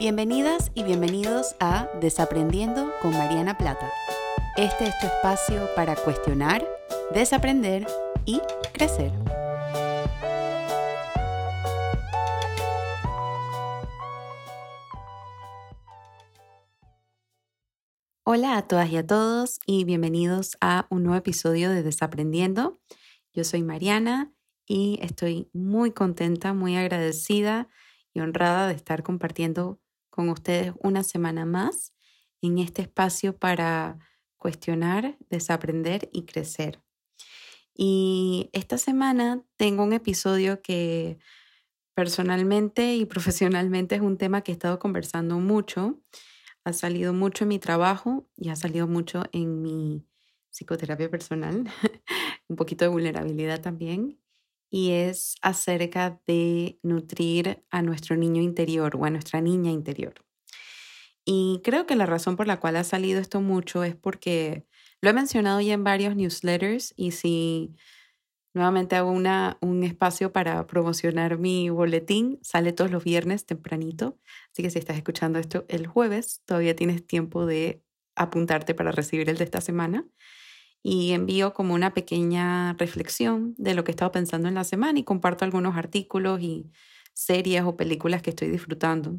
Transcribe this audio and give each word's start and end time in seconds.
Bienvenidas 0.00 0.70
y 0.76 0.84
bienvenidos 0.84 1.56
a 1.58 1.88
Desaprendiendo 2.00 2.92
con 3.02 3.10
Mariana 3.10 3.58
Plata. 3.58 3.90
Este 4.56 4.84
es 4.84 4.96
tu 5.00 5.08
espacio 5.08 5.68
para 5.74 5.96
cuestionar, 5.96 6.64
desaprender 7.12 7.84
y 8.24 8.40
crecer. 8.72 9.10
Hola 18.22 18.56
a 18.56 18.68
todas 18.68 18.88
y 18.90 18.98
a 18.98 19.04
todos 19.04 19.58
y 19.66 19.82
bienvenidos 19.82 20.56
a 20.60 20.86
un 20.90 21.02
nuevo 21.02 21.18
episodio 21.18 21.70
de 21.70 21.82
Desaprendiendo. 21.82 22.78
Yo 23.32 23.42
soy 23.42 23.64
Mariana 23.64 24.32
y 24.64 25.00
estoy 25.02 25.50
muy 25.52 25.90
contenta, 25.90 26.54
muy 26.54 26.76
agradecida 26.76 27.66
y 28.14 28.20
honrada 28.20 28.68
de 28.68 28.74
estar 28.74 29.02
compartiendo 29.02 29.80
con 30.18 30.30
ustedes 30.30 30.72
una 30.80 31.04
semana 31.04 31.46
más 31.46 31.94
en 32.42 32.58
este 32.58 32.82
espacio 32.82 33.36
para 33.36 34.00
cuestionar, 34.36 35.16
desaprender 35.30 36.08
y 36.12 36.24
crecer. 36.24 36.82
Y 37.72 38.50
esta 38.52 38.78
semana 38.78 39.44
tengo 39.56 39.84
un 39.84 39.92
episodio 39.92 40.60
que 40.60 41.20
personalmente 41.94 42.96
y 42.96 43.04
profesionalmente 43.06 43.94
es 43.94 44.00
un 44.00 44.18
tema 44.18 44.40
que 44.42 44.50
he 44.50 44.54
estado 44.54 44.80
conversando 44.80 45.38
mucho. 45.38 46.00
Ha 46.64 46.72
salido 46.72 47.12
mucho 47.12 47.44
en 47.44 47.50
mi 47.50 47.60
trabajo 47.60 48.28
y 48.36 48.48
ha 48.48 48.56
salido 48.56 48.88
mucho 48.88 49.22
en 49.30 49.62
mi 49.62 50.04
psicoterapia 50.50 51.08
personal, 51.08 51.70
un 52.48 52.56
poquito 52.56 52.84
de 52.84 52.88
vulnerabilidad 52.88 53.60
también 53.60 54.18
y 54.70 54.90
es 54.92 55.36
acerca 55.42 56.20
de 56.26 56.78
nutrir 56.82 57.64
a 57.70 57.82
nuestro 57.82 58.16
niño 58.16 58.42
interior 58.42 58.96
o 58.96 59.04
a 59.04 59.10
nuestra 59.10 59.40
niña 59.40 59.70
interior. 59.70 60.14
Y 61.24 61.60
creo 61.62 61.86
que 61.86 61.96
la 61.96 62.06
razón 62.06 62.36
por 62.36 62.46
la 62.46 62.58
cual 62.58 62.76
ha 62.76 62.84
salido 62.84 63.20
esto 63.20 63.40
mucho 63.40 63.84
es 63.84 63.94
porque 63.94 64.66
lo 65.02 65.10
he 65.10 65.12
mencionado 65.12 65.60
ya 65.60 65.74
en 65.74 65.84
varios 65.84 66.16
newsletters 66.16 66.94
y 66.96 67.12
si 67.12 67.74
nuevamente 68.54 68.96
hago 68.96 69.10
una, 69.10 69.58
un 69.60 69.84
espacio 69.84 70.32
para 70.32 70.66
promocionar 70.66 71.38
mi 71.38 71.68
boletín, 71.70 72.38
sale 72.42 72.72
todos 72.72 72.90
los 72.90 73.04
viernes 73.04 73.46
tempranito, 73.46 74.18
así 74.52 74.62
que 74.62 74.70
si 74.70 74.78
estás 74.78 74.96
escuchando 74.96 75.38
esto 75.38 75.66
el 75.68 75.86
jueves, 75.86 76.42
todavía 76.46 76.74
tienes 76.74 77.06
tiempo 77.06 77.46
de 77.46 77.82
apuntarte 78.16 78.74
para 78.74 78.90
recibir 78.90 79.28
el 79.28 79.36
de 79.36 79.44
esta 79.44 79.60
semana 79.60 80.06
y 80.82 81.12
envío 81.12 81.54
como 81.54 81.74
una 81.74 81.94
pequeña 81.94 82.74
reflexión 82.74 83.54
de 83.58 83.74
lo 83.74 83.84
que 83.84 83.90
he 83.92 83.94
estado 83.94 84.12
pensando 84.12 84.48
en 84.48 84.54
la 84.54 84.64
semana 84.64 84.98
y 84.98 85.04
comparto 85.04 85.44
algunos 85.44 85.76
artículos 85.76 86.40
y 86.40 86.70
series 87.14 87.62
o 87.64 87.76
películas 87.76 88.22
que 88.22 88.30
estoy 88.30 88.48
disfrutando. 88.48 89.18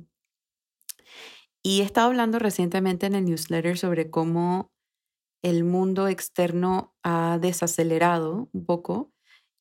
Y 1.62 1.82
he 1.82 1.84
estado 1.84 2.08
hablando 2.08 2.40
recientemente 2.40 3.06
en 3.06 3.16
el 3.16 3.26
newsletter 3.26 3.78
sobre 3.78 4.10
cómo 4.10 4.72
el 5.44 5.64
mundo 5.64 6.08
externo 6.08 6.96
ha 7.04 7.38
desacelerado 7.40 8.50
un 8.54 8.66
poco 8.66 9.14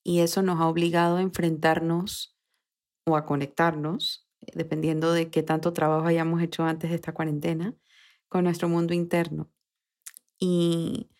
y 0.05 0.20
eso 0.20 0.42
nos 0.42 0.60
ha 0.60 0.68
obligado 0.68 1.16
a 1.16 1.22
enfrentarnos 1.22 2.36
o 3.06 3.16
a 3.16 3.27
conectarnos, 3.27 4.28
dependiendo 4.55 5.12
de 5.12 5.30
qué 5.30 5.42
tanto 5.42 5.72
trabajo 5.72 6.06
hayamos 6.06 6.42
hecho 6.42 6.64
antes 6.64 6.90
de 6.90 6.96
esta 6.96 7.12
cuarentena, 7.14 7.74
con 8.28 8.44
nuestro 8.44 8.68
mundo 8.68 8.94
interno. 8.94 9.50
Y 10.38 11.10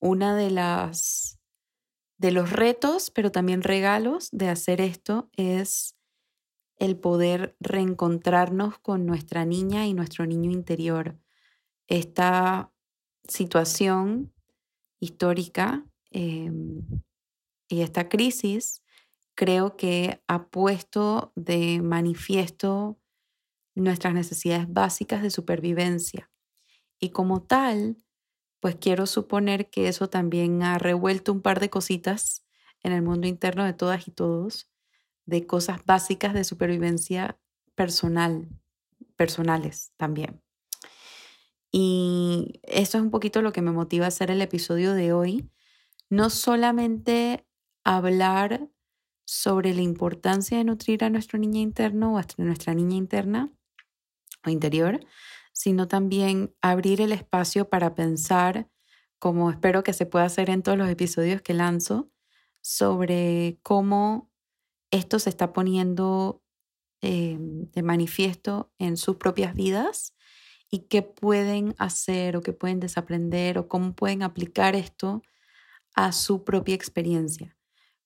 una 0.00 0.36
de 0.36 0.50
las 0.50 1.38
de 2.18 2.32
los 2.32 2.50
retos, 2.50 3.10
pero 3.10 3.30
también 3.30 3.62
regalos 3.62 4.28
de 4.32 4.48
hacer 4.48 4.80
esto 4.80 5.30
es 5.36 5.96
el 6.76 6.96
poder 6.98 7.56
reencontrarnos 7.60 8.78
con 8.78 9.06
nuestra 9.06 9.44
niña 9.44 9.86
y 9.86 9.94
nuestro 9.94 10.26
niño 10.26 10.50
interior. 10.50 11.18
Esta 11.86 12.72
situación 13.26 14.32
histórica 15.00 15.86
em, 16.10 16.82
y 17.68 17.82
esta 17.82 18.08
crisis 18.08 18.82
creo 19.34 19.76
que 19.76 20.22
ha 20.26 20.48
puesto 20.48 21.32
de 21.36 21.80
manifiesto 21.80 22.98
nuestras 23.74 24.14
necesidades 24.14 24.72
básicas 24.72 25.22
de 25.22 25.30
supervivencia. 25.30 26.30
Y 26.98 27.10
como 27.10 27.42
tal, 27.42 27.96
pues 28.60 28.76
quiero 28.76 29.06
suponer 29.06 29.70
que 29.70 29.88
eso 29.88 30.08
también 30.08 30.62
ha 30.62 30.78
revuelto 30.78 31.32
un 31.32 31.42
par 31.42 31.60
de 31.60 31.70
cositas 31.70 32.44
en 32.82 32.92
el 32.92 33.02
mundo 33.02 33.26
interno 33.26 33.64
de 33.64 33.72
todas 33.72 34.08
y 34.08 34.10
todos, 34.10 34.70
de 35.26 35.46
cosas 35.46 35.84
básicas 35.84 36.34
de 36.34 36.44
supervivencia 36.44 37.38
personal, 37.74 38.48
personales 39.16 39.92
también. 39.96 40.42
Y 41.70 42.60
eso 42.62 42.98
es 42.98 43.04
un 43.04 43.10
poquito 43.10 43.42
lo 43.42 43.52
que 43.52 43.62
me 43.62 43.72
motiva 43.72 44.06
a 44.06 44.08
hacer 44.08 44.30
el 44.30 44.40
episodio 44.40 44.94
de 44.94 45.12
hoy. 45.12 45.50
No 46.08 46.30
solamente 46.30 47.46
hablar 47.84 48.68
sobre 49.24 49.74
la 49.74 49.82
importancia 49.82 50.56
de 50.56 50.64
nutrir 50.64 51.04
a 51.04 51.10
nuestro 51.10 51.38
niño 51.38 51.60
interno 51.60 52.14
o 52.14 52.18
a 52.18 52.24
nuestra 52.38 52.72
niña 52.74 52.96
interna 52.96 53.52
o 54.44 54.50
interior, 54.50 55.00
sino 55.58 55.88
también 55.88 56.54
abrir 56.62 57.00
el 57.00 57.10
espacio 57.10 57.68
para 57.68 57.96
pensar, 57.96 58.70
como 59.18 59.50
espero 59.50 59.82
que 59.82 59.92
se 59.92 60.06
pueda 60.06 60.24
hacer 60.24 60.50
en 60.50 60.62
todos 60.62 60.78
los 60.78 60.88
episodios 60.88 61.42
que 61.42 61.52
lanzo, 61.52 62.12
sobre 62.60 63.58
cómo 63.64 64.30
esto 64.92 65.18
se 65.18 65.30
está 65.30 65.52
poniendo 65.52 66.44
em, 67.00 67.68
de 67.72 67.82
manifiesto 67.82 68.72
en 68.78 68.96
sus 68.96 69.16
propias 69.16 69.52
vidas 69.56 70.14
y 70.70 70.86
qué 70.86 71.02
pueden 71.02 71.74
hacer 71.78 72.36
o 72.36 72.40
qué 72.40 72.52
pueden 72.52 72.78
desaprender 72.78 73.58
o 73.58 73.66
cómo 73.66 73.96
pueden 73.96 74.22
aplicar 74.22 74.76
esto 74.76 75.22
a 75.92 76.12
su 76.12 76.44
propia 76.44 76.76
experiencia. 76.76 77.58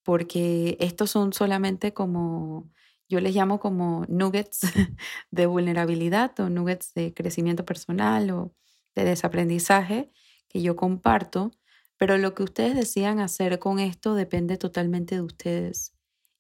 Porque 0.03 0.79
estos 0.81 1.11
son 1.11 1.35
solamente 1.35 1.93
como 1.93 2.73
yo 3.13 3.21
les 3.21 3.35
llamo 3.35 3.61
como 3.61 4.07
nuggets 4.09 4.61
de 5.31 5.47
vulnerabilidad 5.47 6.39
o 6.41 6.49
nuggets 6.49 6.95
de 6.95 7.13
crecimiento 7.13 7.67
personal 7.67 8.31
o 8.31 8.55
de 8.95 9.05
desaprendizaje 9.05 10.11
que 10.49 10.63
yo 10.63 10.77
comparto, 10.77 11.51
pero 11.99 12.17
lo 12.17 12.35
que 12.35 12.43
ustedes 12.43 12.75
decidan 12.75 13.21
hacer 13.21 13.59
con 13.59 13.81
esto 13.81 14.15
depende 14.15 14.57
totalmente 14.57 15.17
de 15.17 15.21
ustedes 15.21 15.95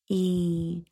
y 0.09 0.87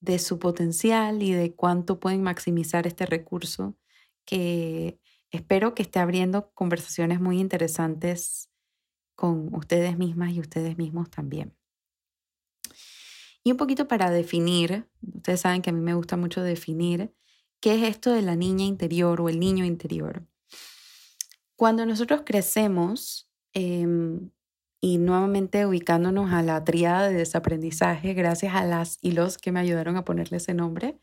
de 0.00 0.18
su 0.18 0.40
potencial 0.40 1.22
y 1.22 1.32
de 1.32 1.54
cuánto 1.54 2.00
pueden 2.00 2.24
maximizar 2.24 2.88
este 2.88 3.06
recurso 3.06 3.76
que 4.24 4.98
espero 5.30 5.74
que 5.74 5.82
esté 5.82 6.00
abriendo 6.00 6.50
conversaciones 6.54 7.20
muy 7.20 7.38
interesantes 7.38 8.50
con 9.14 9.54
ustedes 9.54 9.96
mismas 9.98 10.32
y 10.32 10.40
ustedes 10.40 10.76
mismos 10.78 11.10
también. 11.10 11.54
Y 13.44 13.50
un 13.50 13.56
poquito 13.56 13.88
para 13.88 14.10
definir, 14.10 14.86
ustedes 15.14 15.40
saben 15.40 15.62
que 15.62 15.70
a 15.70 15.72
mí 15.72 15.80
me 15.80 15.94
gusta 15.94 16.16
mucho 16.16 16.42
definir 16.42 17.12
qué 17.60 17.74
es 17.74 17.82
esto 17.82 18.12
de 18.12 18.22
la 18.22 18.36
niña 18.36 18.64
interior 18.64 19.20
o 19.20 19.28
el 19.28 19.40
niño 19.40 19.64
interior. 19.64 20.26
Cuando 21.56 21.86
nosotros 21.86 22.22
crecemos, 22.24 23.28
em, 23.52 24.30
y 24.80 24.98
nuevamente 24.98 25.64
ubicándonos 25.64 26.32
a 26.32 26.42
la 26.42 26.64
triada 26.64 27.08
de 27.08 27.14
desaprendizaje, 27.18 28.14
gracias 28.14 28.54
a 28.54 28.64
las 28.64 28.98
y 29.00 29.12
los 29.12 29.38
que 29.38 29.52
me 29.52 29.60
ayudaron 29.60 29.96
a 29.96 30.04
ponerle 30.04 30.38
ese 30.38 30.54
nombre, 30.54 30.98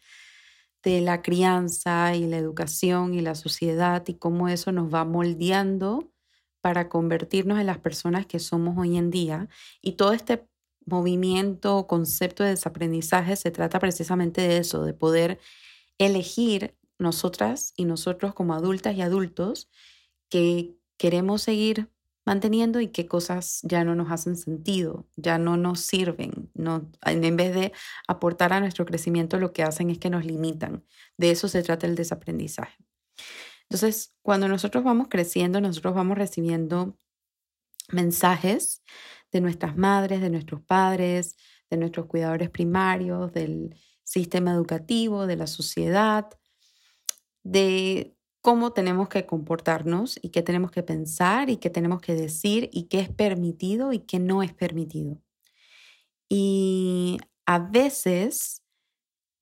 de 0.84 1.02
la 1.02 1.22
crianza 1.22 2.16
y 2.16 2.28
la 2.28 2.38
educación 2.38 3.14
y 3.14 3.22
la 3.22 3.36
sociedad 3.36 4.04
y 4.08 4.16
cómo 4.16 4.50
eso 4.50 4.72
nos 4.72 4.94
va 4.94 5.06
moldeando 5.06 6.12
para 6.62 6.90
convertirnos 6.90 7.60
en 7.60 7.68
las 7.68 7.80
personas 7.80 8.26
que 8.26 8.40
somos 8.40 8.78
hoy 8.78 8.98
en 8.98 9.12
día. 9.12 9.50
Y 9.82 9.94
todo 9.94 10.14
este 10.14 10.49
movimiento 10.90 11.88
concepto 11.88 12.44
de 12.44 12.52
desaprendizaje 12.52 13.36
se 13.36 13.52
trata 13.52 13.80
precisamente 13.80 14.42
de 14.42 14.58
eso, 14.58 14.84
de 14.84 14.94
poder 14.94 15.40
elegir 15.98 16.76
nosotras 16.98 17.74
y 17.76 17.86
nosotros 17.86 18.34
como 18.34 18.54
adultas 18.54 18.96
y 18.96 19.02
adultos 19.02 19.70
que 20.30 20.76
queremos 20.98 21.42
seguir 21.42 21.90
manteniendo 22.26 22.80
y 22.80 22.90
qué 22.90 23.08
cosas 23.08 23.60
ya 23.64 23.84
no 23.84 23.96
nos 23.96 24.12
hacen 24.12 24.36
sentido, 24.36 25.08
ya 25.16 25.40
no 25.40 25.58
nos 25.58 25.80
sirven, 25.80 26.52
no, 26.54 26.92
en 27.06 27.36
vez 27.38 27.56
de 27.56 27.72
aportar 28.08 28.54
a 28.54 28.60
nuestro 28.60 28.86
crecimiento 28.86 29.40
lo 29.40 29.52
que 29.52 29.64
hacen 29.64 29.90
es 29.90 29.98
que 29.98 30.12
nos 30.12 30.26
limitan. 30.26 30.86
De 31.18 31.32
eso 31.32 31.48
se 31.48 31.64
trata 31.64 31.88
el 31.88 31.96
desaprendizaje. 31.96 32.78
Entonces, 33.64 34.14
cuando 34.22 34.48
nosotros 34.48 34.84
vamos 34.84 35.08
creciendo, 35.10 35.62
nosotros 35.62 35.96
vamos 35.96 36.18
recibiendo 36.18 36.98
mensajes 37.92 38.84
de 39.32 39.42
nuestras 39.42 39.78
madres, 39.78 40.22
de 40.22 40.30
nuestros 40.30 40.62
padres, 40.62 41.36
de 41.70 41.78
nuestros 41.78 42.08
cuidadores 42.08 42.50
primarios, 42.50 43.32
del 43.32 43.76
sistema 44.04 44.52
educativo, 44.52 45.28
de 45.28 45.36
la 45.36 45.48
sociedad, 45.48 46.28
de 47.44 48.16
cómo 48.42 48.72
tenemos 48.74 49.10
que 49.10 49.26
comportarnos 49.26 50.20
y 50.22 50.30
qué 50.30 50.42
tenemos 50.42 50.72
que 50.72 50.84
pensar 50.84 51.50
y 51.50 51.58
qué 51.58 51.70
tenemos 51.70 52.02
que 52.02 52.16
decir 52.16 52.70
y 52.72 52.84
qué 52.88 53.02
es 53.02 53.10
permitido 53.10 53.94
y 53.94 54.00
qué 54.00 54.20
no 54.20 54.44
es 54.44 54.54
permitido. 54.54 55.22
Y 56.30 57.18
a 57.46 57.60
veces 57.60 58.64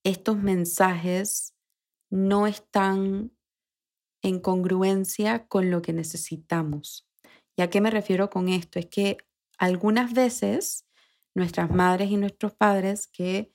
estos 0.03 0.37
mensajes 0.37 1.53
no 2.09 2.47
están 2.47 3.31
en 4.21 4.39
congruencia 4.39 5.47
con 5.47 5.69
lo 5.69 5.81
que 5.81 5.93
necesitamos. 5.93 7.07
¿Y 7.55 7.61
a 7.61 7.69
qué 7.69 7.81
me 7.81 7.91
refiero 7.91 8.29
con 8.29 8.49
esto? 8.49 8.79
Es 8.79 8.87
que 8.87 9.17
algunas 9.57 10.13
veces 10.13 10.85
nuestras 11.35 11.69
madres 11.71 12.09
y 12.11 12.17
nuestros 12.17 12.53
padres, 12.53 13.07
que 13.07 13.51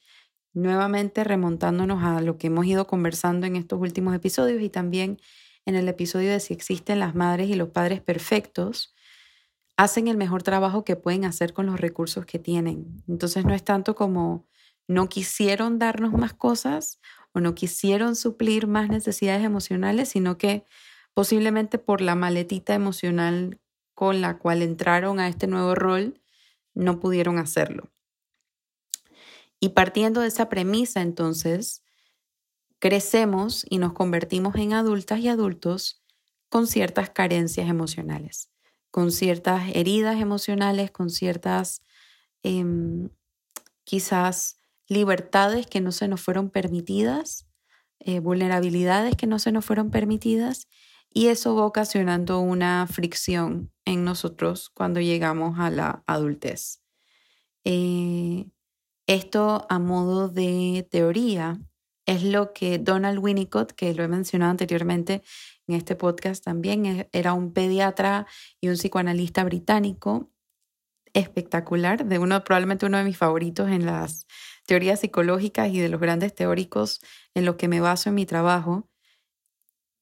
nuevamente 0.54 1.24
remontándonos 1.24 2.02
a 2.04 2.20
lo 2.20 2.38
que 2.38 2.48
hemos 2.48 2.66
ido 2.66 2.86
conversando 2.86 3.46
en 3.46 3.56
estos 3.56 3.80
últimos 3.80 4.14
episodios 4.14 4.62
y 4.62 4.68
también 4.70 5.18
en 5.66 5.76
el 5.76 5.88
episodio 5.88 6.30
de 6.30 6.40
si 6.40 6.54
existen 6.54 6.98
las 7.00 7.14
madres 7.14 7.48
y 7.50 7.54
los 7.54 7.70
padres 7.70 8.00
perfectos, 8.00 8.94
hacen 9.76 10.08
el 10.08 10.16
mejor 10.16 10.42
trabajo 10.42 10.84
que 10.84 10.96
pueden 10.96 11.24
hacer 11.24 11.52
con 11.52 11.66
los 11.66 11.80
recursos 11.80 12.26
que 12.26 12.38
tienen. 12.38 13.02
Entonces 13.08 13.44
no 13.44 13.54
es 13.54 13.64
tanto 13.64 13.94
como 13.94 14.46
no 14.88 15.08
quisieron 15.08 15.78
darnos 15.78 16.12
más 16.12 16.34
cosas 16.34 17.00
o 17.32 17.40
no 17.40 17.54
quisieron 17.54 18.16
suplir 18.16 18.66
más 18.66 18.88
necesidades 18.90 19.44
emocionales, 19.44 20.10
sino 20.10 20.38
que 20.38 20.64
posiblemente 21.14 21.78
por 21.78 22.00
la 22.00 22.14
maletita 22.14 22.74
emocional 22.74 23.60
con 24.02 24.20
la 24.20 24.36
cual 24.36 24.62
entraron 24.62 25.20
a 25.20 25.28
este 25.28 25.46
nuevo 25.46 25.76
rol, 25.76 26.20
no 26.74 26.98
pudieron 26.98 27.38
hacerlo. 27.38 27.92
Y 29.60 29.68
partiendo 29.68 30.22
de 30.22 30.26
esa 30.26 30.48
premisa, 30.48 31.02
entonces, 31.02 31.84
crecemos 32.80 33.64
y 33.70 33.78
nos 33.78 33.92
convertimos 33.92 34.56
en 34.56 34.72
adultas 34.72 35.20
y 35.20 35.28
adultos 35.28 36.02
con 36.48 36.66
ciertas 36.66 37.10
carencias 37.10 37.70
emocionales, 37.70 38.50
con 38.90 39.12
ciertas 39.12 39.70
heridas 39.72 40.20
emocionales, 40.20 40.90
con 40.90 41.08
ciertas 41.08 41.80
em, 42.42 43.08
quizás 43.84 44.58
libertades 44.88 45.68
que 45.68 45.80
no 45.80 45.92
se 45.92 46.08
nos 46.08 46.20
fueron 46.20 46.50
permitidas, 46.50 47.46
eh, 48.00 48.18
vulnerabilidades 48.18 49.14
que 49.14 49.28
no 49.28 49.38
se 49.38 49.52
nos 49.52 49.64
fueron 49.64 49.92
permitidas 49.92 50.66
y 51.08 51.28
eso 51.28 51.54
va 51.54 51.66
ocasionando 51.66 52.40
una 52.40 52.84
fricción 52.88 53.71
en 53.84 54.04
nosotros 54.04 54.70
cuando 54.70 55.00
llegamos 55.00 55.58
a 55.58 55.70
la 55.70 56.02
adultez. 56.06 56.82
Eh, 57.64 58.46
esto 59.06 59.66
a 59.68 59.78
modo 59.78 60.28
de 60.28 60.86
teoría 60.90 61.60
es 62.06 62.22
lo 62.24 62.52
que 62.52 62.78
Donald 62.78 63.18
Winnicott, 63.18 63.72
que 63.72 63.94
lo 63.94 64.02
he 64.02 64.08
mencionado 64.08 64.50
anteriormente 64.50 65.22
en 65.66 65.76
este 65.76 65.96
podcast 65.96 66.44
también, 66.44 67.08
era 67.12 67.32
un 67.32 67.52
pediatra 67.52 68.26
y 68.60 68.68
un 68.68 68.74
psicoanalista 68.74 69.44
británico 69.44 70.30
espectacular, 71.14 72.06
de 72.06 72.18
uno 72.18 72.42
probablemente 72.42 72.86
uno 72.86 72.98
de 72.98 73.04
mis 73.04 73.16
favoritos 73.18 73.70
en 73.70 73.86
las 73.86 74.26
teorías 74.66 75.00
psicológicas 75.00 75.68
y 75.70 75.78
de 75.80 75.88
los 75.88 76.00
grandes 76.00 76.34
teóricos 76.34 77.00
en 77.34 77.44
los 77.44 77.56
que 77.56 77.68
me 77.68 77.80
baso 77.80 78.08
en 78.08 78.14
mi 78.14 78.26
trabajo. 78.26 78.88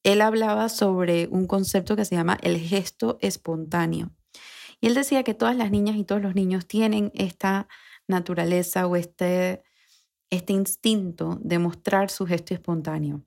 Él 0.03 0.21
hablaba 0.21 0.69
sobre 0.69 1.29
un 1.29 1.47
concepto 1.47 1.97
que 1.97 2.05
se 2.05 2.17
llama 2.17 2.39
el 2.43 2.59
gesto 2.59 3.19
espontáneo. 3.21 4.11
Y 4.81 4.87
él 4.87 4.95
decía 4.95 5.23
que 5.25 5.35
todas 5.35 5.57
las 5.57 5.71
niñas 5.71 5.97
y 5.97 6.05
todos 6.05 6.23
los 6.23 6.35
niños 6.35 6.67
tienen 6.67 7.11
esta 7.15 7.69
naturaleza 8.07 8.87
o 8.87 8.97
este 8.97 9.63
este 10.31 10.53
instinto 10.53 11.39
de 11.43 11.59
mostrar 11.59 12.11
su 12.11 12.27
gesto 12.27 12.55
espontáneo. 12.55 13.25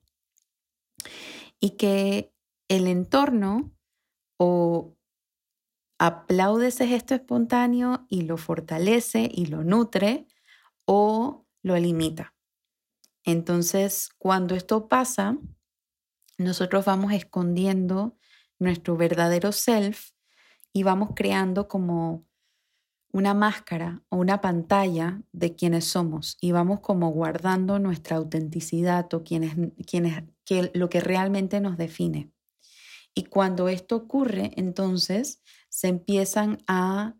Y 1.60 1.70
que 1.70 2.32
el 2.68 2.86
entorno 2.86 3.72
o 4.38 4.96
aplaude 5.98 6.68
ese 6.68 6.86
gesto 6.86 7.14
espontáneo 7.14 8.06
y 8.08 8.22
lo 8.22 8.36
fortalece 8.36 9.28
y 9.32 9.46
lo 9.46 9.62
nutre 9.62 10.26
o 10.86 11.46
lo 11.62 11.76
limita. 11.76 12.34
Entonces, 13.22 14.10
cuando 14.18 14.54
esto 14.54 14.88
pasa, 14.88 15.38
nosotros 16.38 16.84
vamos 16.84 17.12
escondiendo 17.12 18.16
nuestro 18.58 18.96
verdadero 18.96 19.52
self 19.52 20.10
y 20.72 20.82
vamos 20.82 21.10
creando 21.14 21.68
como 21.68 22.26
una 23.12 23.32
máscara 23.32 24.02
o 24.08 24.16
una 24.16 24.40
pantalla 24.40 25.22
de 25.30 25.54
quienes 25.54 25.84
somos 25.84 26.36
y 26.40 26.50
vamos 26.50 26.80
como 26.80 27.10
guardando 27.10 27.78
nuestra 27.78 28.16
autenticidad 28.16 29.12
o 29.14 29.22
quienes, 29.22 29.54
quienes, 29.86 30.24
que, 30.44 30.72
lo 30.74 30.88
que 30.88 31.00
realmente 31.00 31.60
nos 31.60 31.76
define. 31.76 32.32
Y 33.14 33.26
cuando 33.26 33.68
esto 33.68 33.94
ocurre, 33.94 34.50
entonces 34.56 35.40
se 35.68 35.86
empiezan 35.86 36.58
a 36.66 37.14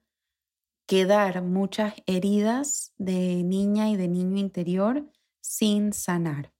quedar 0.86 1.42
muchas 1.42 1.94
heridas 2.06 2.92
de 2.98 3.44
niña 3.44 3.88
y 3.88 3.96
de 3.96 4.08
niño 4.08 4.38
interior 4.38 5.08
sin 5.40 5.92
sanar. 5.92 6.53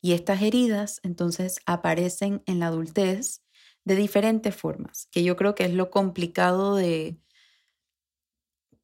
Y 0.00 0.12
estas 0.12 0.42
heridas 0.42 1.00
entonces 1.02 1.60
aparecen 1.66 2.42
en 2.46 2.60
la 2.60 2.68
adultez 2.68 3.42
de 3.84 3.96
diferentes 3.96 4.54
formas, 4.54 5.08
que 5.10 5.22
yo 5.22 5.36
creo 5.36 5.54
que 5.54 5.64
es 5.64 5.72
lo 5.72 5.90
complicado 5.90 6.74
de, 6.74 7.18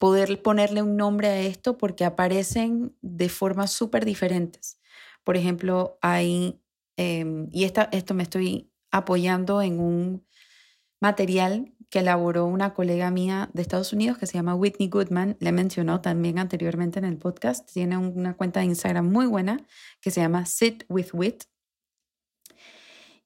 poder 0.02 0.42
ponerle 0.42 0.82
un 0.82 0.96
nombre 0.96 1.28
a 1.28 1.40
esto 1.42 1.78
porque 1.78 2.04
aparecen 2.04 2.92
de 3.02 3.28
formas 3.28 3.70
súper 3.70 4.04
diferentes. 4.04 4.80
Por 5.22 5.36
ejemplo, 5.36 5.96
hay, 6.02 6.60
em, 6.96 7.48
y 7.52 7.62
esta, 7.62 7.88
esto 7.92 8.12
me 8.12 8.24
estoy 8.24 8.68
apoyando 8.90 9.62
en 9.62 9.78
un 9.78 10.26
material 11.00 11.72
que 11.92 11.98
elaboró 11.98 12.46
una 12.46 12.72
colega 12.72 13.10
mía 13.10 13.50
de 13.52 13.60
Estados 13.60 13.92
Unidos 13.92 14.16
que 14.16 14.26
se 14.26 14.32
llama 14.32 14.54
Whitney 14.54 14.88
Goodman, 14.88 15.36
le 15.40 15.52
mencionó 15.52 16.00
también 16.00 16.38
anteriormente 16.38 16.98
en 16.98 17.04
el 17.04 17.18
podcast, 17.18 17.70
tiene 17.70 17.98
una 17.98 18.34
cuenta 18.34 18.60
de 18.60 18.66
Instagram 18.66 19.12
muy 19.12 19.26
buena 19.26 19.60
que 20.00 20.10
se 20.10 20.22
llama 20.22 20.46
Sit 20.46 20.84
with 20.88 21.08
Wit. 21.12 21.44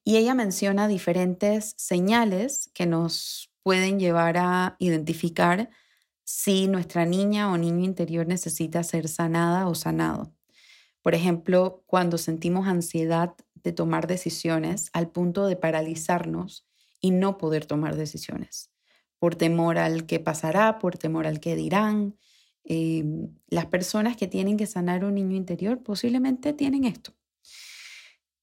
Y 0.03 0.17
ella 0.17 0.33
menciona 0.33 0.89
diferentes 0.89 1.75
señales 1.77 2.69
que 2.73 2.85
nos 2.85 3.53
pueden 3.63 4.01
llevar 4.01 4.35
a 4.37 4.75
identificar 4.79 5.69
si 6.25 6.67
nuestra 6.67 7.05
niña 7.05 7.49
o 7.53 7.57
niño 7.57 7.85
interior 7.85 8.27
necesita 8.27 8.83
ser 8.83 9.07
sanada 9.07 9.69
o 9.69 9.75
sanado. 9.75 10.35
Por 11.01 11.15
ejemplo, 11.15 11.85
cuando 11.85 12.17
sentimos 12.17 12.67
ansiedad 12.67 13.33
de 13.55 13.71
tomar 13.71 14.07
decisiones 14.07 14.89
al 14.91 15.09
punto 15.09 15.47
de 15.47 15.55
paralizarnos 15.55 16.66
y 16.99 17.11
no 17.11 17.37
poder 17.37 17.65
tomar 17.65 17.95
decisiones, 17.95 18.71
por 19.19 19.35
temor 19.35 19.77
al 19.77 20.05
que 20.05 20.19
pasará, 20.19 20.79
por 20.79 20.97
temor 20.97 21.27
al 21.27 21.39
que 21.39 21.55
dirán. 21.55 22.17
Em, 22.63 23.33
las 23.47 23.67
personas 23.67 24.17
que 24.17 24.27
tienen 24.27 24.57
que 24.57 24.65
sanar 24.65 25.05
un 25.05 25.15
niño 25.15 25.35
interior 25.35 25.81
posiblemente 25.83 26.53
tienen 26.53 26.83
esto. 26.83 27.13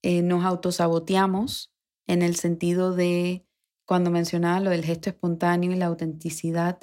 Eh, 0.02 0.22
nos 0.22 0.44
autosaboteamos 0.44 1.74
en 2.06 2.22
el 2.22 2.36
sentido 2.36 2.94
de, 2.94 3.46
cuando 3.86 4.10
mencionaba 4.10 4.60
lo 4.60 4.70
del 4.70 4.84
gesto 4.84 5.10
espontáneo 5.10 5.72
y 5.72 5.76
la 5.76 5.86
autenticidad, 5.86 6.80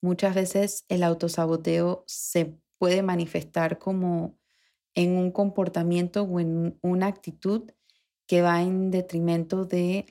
muchas 0.00 0.34
veces 0.34 0.84
el 0.88 1.02
autosaboteo 1.02 2.04
se 2.06 2.58
puede 2.78 3.02
manifestar 3.02 3.78
como 3.78 4.38
en 4.94 5.16
un 5.16 5.30
comportamiento 5.30 6.22
o 6.22 6.40
en 6.40 6.78
una 6.82 7.06
actitud 7.06 7.70
que 8.26 8.42
va 8.42 8.62
en 8.62 8.90
detrimento 8.90 9.64
de 9.64 10.06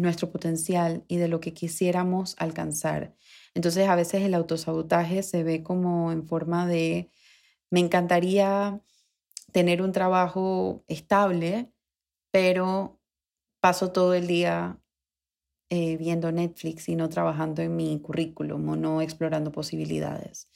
nuestro 0.00 0.30
potencial 0.30 1.04
y 1.08 1.16
de 1.16 1.28
lo 1.28 1.40
que 1.40 1.54
quisiéramos 1.54 2.36
alcanzar. 2.38 3.14
Entonces 3.54 3.88
a 3.88 3.96
veces 3.96 4.22
el 4.22 4.34
autosabotaje 4.34 5.22
se 5.22 5.42
ve 5.42 5.62
como 5.62 6.12
en 6.12 6.26
forma 6.26 6.66
de, 6.66 7.10
me 7.70 7.80
encantaría 7.80 8.80
tener 9.52 9.82
un 9.82 9.92
trabajo 9.92 10.84
estable, 10.88 11.72
pero 12.30 13.00
paso 13.60 13.92
todo 13.92 14.14
el 14.14 14.26
día 14.26 14.78
eh, 15.70 15.96
viendo 15.96 16.30
Netflix 16.30 16.88
y 16.88 16.94
no 16.94 17.08
trabajando 17.08 17.62
en 17.62 17.74
mi 17.74 17.98
currículum 18.00 18.68
o 18.68 18.76
no 18.76 19.00
explorando 19.00 19.50
posibilidades. 19.50 20.48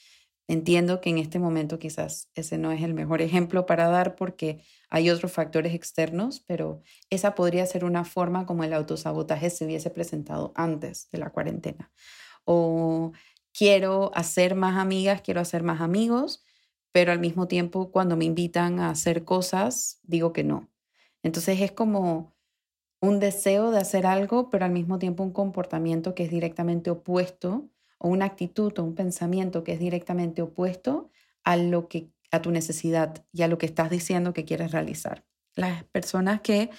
Entiendo 0.51 1.01
que 1.01 1.11
en 1.11 1.19
este 1.19 1.39
momento 1.39 1.79
quizás 1.79 2.29
ese 2.35 2.59
no 2.59 2.73
es 2.73 2.83
el 2.83 2.93
mejor 2.93 3.23
ejemplo 3.23 3.67
para 3.67 3.87
dar 3.87 4.17
porque 4.17 4.65
hay 4.89 5.09
otros 5.09 5.31
factores 5.31 5.75
externos, 5.75 6.41
pero 6.45 6.83
esa 7.09 7.37
podría 7.37 7.65
ser 7.67 7.85
una 7.85 8.05
forma 8.05 8.47
como 8.47 8.65
el 8.65 8.73
autosabotaje 8.73 9.49
se 9.51 9.65
hubiese 9.65 9.91
presentado 9.91 10.53
antes 10.57 11.09
de 11.13 11.19
la 11.19 11.31
cuarentena. 11.31 11.93
O 12.45 13.13
quiero 13.57 14.11
hacer 14.17 14.57
más 14.57 14.77
amigas, 14.77 15.23
quiero 15.23 15.41
hacer 15.41 15.63
más 15.63 15.81
amigos, 15.81 16.43
pero 16.91 17.13
al 17.13 17.21
mismo 17.21 17.47
tiempo 17.47 17.93
cuando 17.93 18.17
me 18.17 18.25
invitan 18.25 18.81
a 18.81 18.91
hacer 18.91 19.25
cosas, 19.25 20.01
digo 20.03 20.33
que 20.33 20.43
no. 20.43 20.69
Entonces 21.23 21.61
es 21.61 21.71
como 21.71 22.35
un 23.01 23.21
deseo 23.21 23.71
de 23.71 23.79
hacer 23.79 24.05
algo, 24.05 24.51
pero 24.51 24.65
al 24.65 24.73
mismo 24.73 24.99
tiempo 24.99 25.23
un 25.23 25.33
comportamiento 25.33 26.17
que 26.17 26.25
es 26.25 26.31
directamente 26.31 26.91
opuesto, 26.91 27.71
o 28.01 28.09
una 28.09 28.25
actitud 28.25 28.77
o 28.79 28.83
un 28.83 28.95
pensamiento 28.95 29.63
que 29.63 29.75
es 29.75 29.79
directamente 29.79 30.43
opuesto 30.43 31.11
a 31.45 31.57
lo 31.57 31.87
que 31.87 32.11
a 32.31 32.41
tu 32.41 32.51
necesidad 32.51 33.25
y 33.33 33.43
a 33.43 33.49
lo 33.49 33.59
que 33.59 33.67
estás 33.67 33.91
diciendo 33.91 34.33
que 34.33 34.45
quieres 34.45 34.73
realizar. 34.73 35.25
Las 35.55 35.85
personas 35.85 36.41
que 36.41 36.71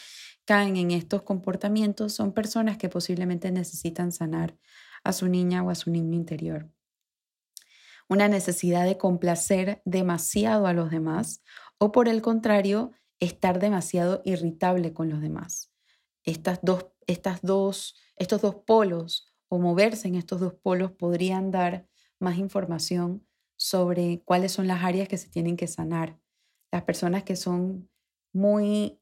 caen 0.45 0.77
en 0.77 0.91
estos 0.91 1.21
comportamientos 1.21 2.13
son 2.13 2.33
personas 2.33 2.77
que 2.77 2.89
posiblemente 2.89 3.51
necesitan 3.51 4.11
sanar 4.11 4.57
a 5.03 5.13
su 5.13 5.27
niña 5.27 5.61
o 5.61 5.69
a 5.69 5.75
su 5.75 5.91
niño 5.91 6.15
interior. 6.15 6.69
Una 8.09 8.27
necesidad 8.27 8.85
de 8.85 8.97
complacer 8.97 9.81
demasiado 9.85 10.65
a 10.67 10.73
los 10.73 10.89
demás 10.89 11.43
o 11.77 11.91
por 11.91 12.07
el 12.07 12.21
contrario, 12.21 12.91
estar 13.19 13.59
demasiado 13.59 14.21
irritable 14.25 14.93
con 14.93 15.09
los 15.09 15.21
demás. 15.21 15.71
Estas 16.23 16.59
dos, 16.61 16.87
estas 17.07 17.41
dos, 17.41 17.95
estos 18.15 18.41
dos 18.41 18.55
polos 18.65 19.30
o 19.53 19.59
moverse 19.59 20.07
en 20.07 20.15
estos 20.15 20.39
dos 20.39 20.53
polos 20.53 20.93
podrían 20.93 21.51
dar 21.51 21.85
más 22.19 22.37
información 22.37 23.27
sobre 23.57 24.21
cuáles 24.23 24.53
son 24.53 24.65
las 24.65 24.81
áreas 24.81 25.09
que 25.09 25.17
se 25.17 25.29
tienen 25.29 25.57
que 25.57 25.67
sanar. 25.67 26.17
Las 26.71 26.83
personas 26.83 27.23
que 27.23 27.35
son 27.35 27.89
muy 28.31 28.97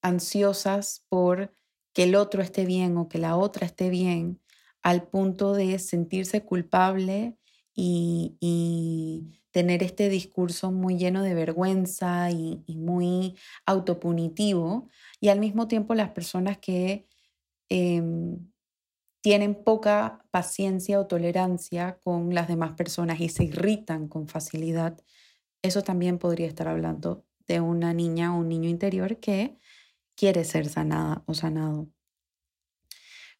ansiosas 0.00 1.04
por 1.10 1.54
que 1.92 2.04
el 2.04 2.14
otro 2.14 2.42
esté 2.42 2.64
bien 2.64 2.96
o 2.96 3.10
que 3.10 3.18
la 3.18 3.36
otra 3.36 3.66
esté 3.66 3.90
bien, 3.90 4.40
al 4.82 5.06
punto 5.06 5.52
de 5.52 5.78
sentirse 5.78 6.42
culpable 6.42 7.36
y, 7.74 9.38
tener 9.50 9.84
este 9.84 10.08
discurso 10.08 10.72
muy 10.72 10.96
lleno 10.96 11.22
de 11.22 11.34
vergüenza 11.34 12.28
y, 12.32 12.64
muy 12.66 13.36
autopunitivo, 13.66 14.88
y 15.20 15.28
al 15.28 15.38
mismo 15.38 15.68
tiempo 15.68 15.94
las 15.94 16.10
personas 16.10 16.58
que 16.58 17.06
em, 17.68 18.38
tienen 19.24 19.54
poca 19.54 20.22
paciencia 20.30 21.00
o 21.00 21.06
tolerancia 21.06 21.98
con 22.04 22.34
las 22.34 22.46
demás 22.46 22.74
personas 22.74 23.20
y 23.20 23.30
se 23.30 23.44
irritan 23.44 24.06
con 24.06 24.28
facilidad, 24.28 25.02
eso 25.62 25.80
también 25.80 26.18
podría 26.18 26.46
estar 26.46 26.68
hablando 26.68 27.24
de 27.48 27.62
una 27.62 27.94
niña 27.94 28.34
o 28.34 28.40
un 28.40 28.50
niño 28.50 28.68
interior 28.68 29.20
que 29.20 29.56
quiere 30.14 30.44
ser 30.44 30.68
sanada 30.68 31.22
o 31.24 31.32
sanado. 31.32 31.88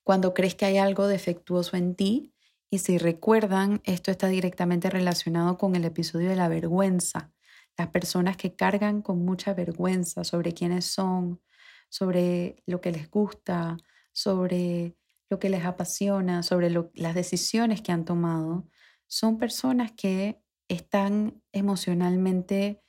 Cuando 0.02 0.32
crees 0.32 0.54
que 0.54 0.64
hay 0.64 0.78
algo 0.78 1.06
defectuoso 1.06 1.76
en 1.76 1.94
ti, 1.94 2.32
y 2.70 2.78
si 2.78 2.96
recuerdan, 2.96 3.82
esto 3.84 4.10
está 4.10 4.28
directamente 4.28 4.88
relacionado 4.88 5.58
con 5.58 5.76
el 5.76 5.84
episodio 5.84 6.30
de 6.30 6.36
la 6.36 6.48
vergüenza. 6.48 7.30
Las 7.76 7.88
personas 7.88 8.38
que 8.38 8.56
cargan 8.56 9.02
con 9.02 9.22
mucha 9.22 9.52
vergüenza 9.52 10.24
sobre 10.24 10.54
quiénes 10.54 10.86
son, 10.86 11.42
sobre 11.90 12.62
lo 12.64 12.80
que 12.80 12.90
les 12.90 13.10
gusta, 13.10 13.76
sobre 14.12 14.96
lo 15.30 15.38
que 15.38 15.48
les 15.48 15.64
apasiona, 15.64 16.42
sobre 16.42 16.70
las 16.94 17.14
decisiones 17.14 17.82
que 17.82 17.92
han 17.92 18.04
tomado, 18.04 18.68
son 19.06 19.38
personas 19.38 19.92
que 19.92 20.40
están 20.68 21.42
emocionalmente 21.52 22.82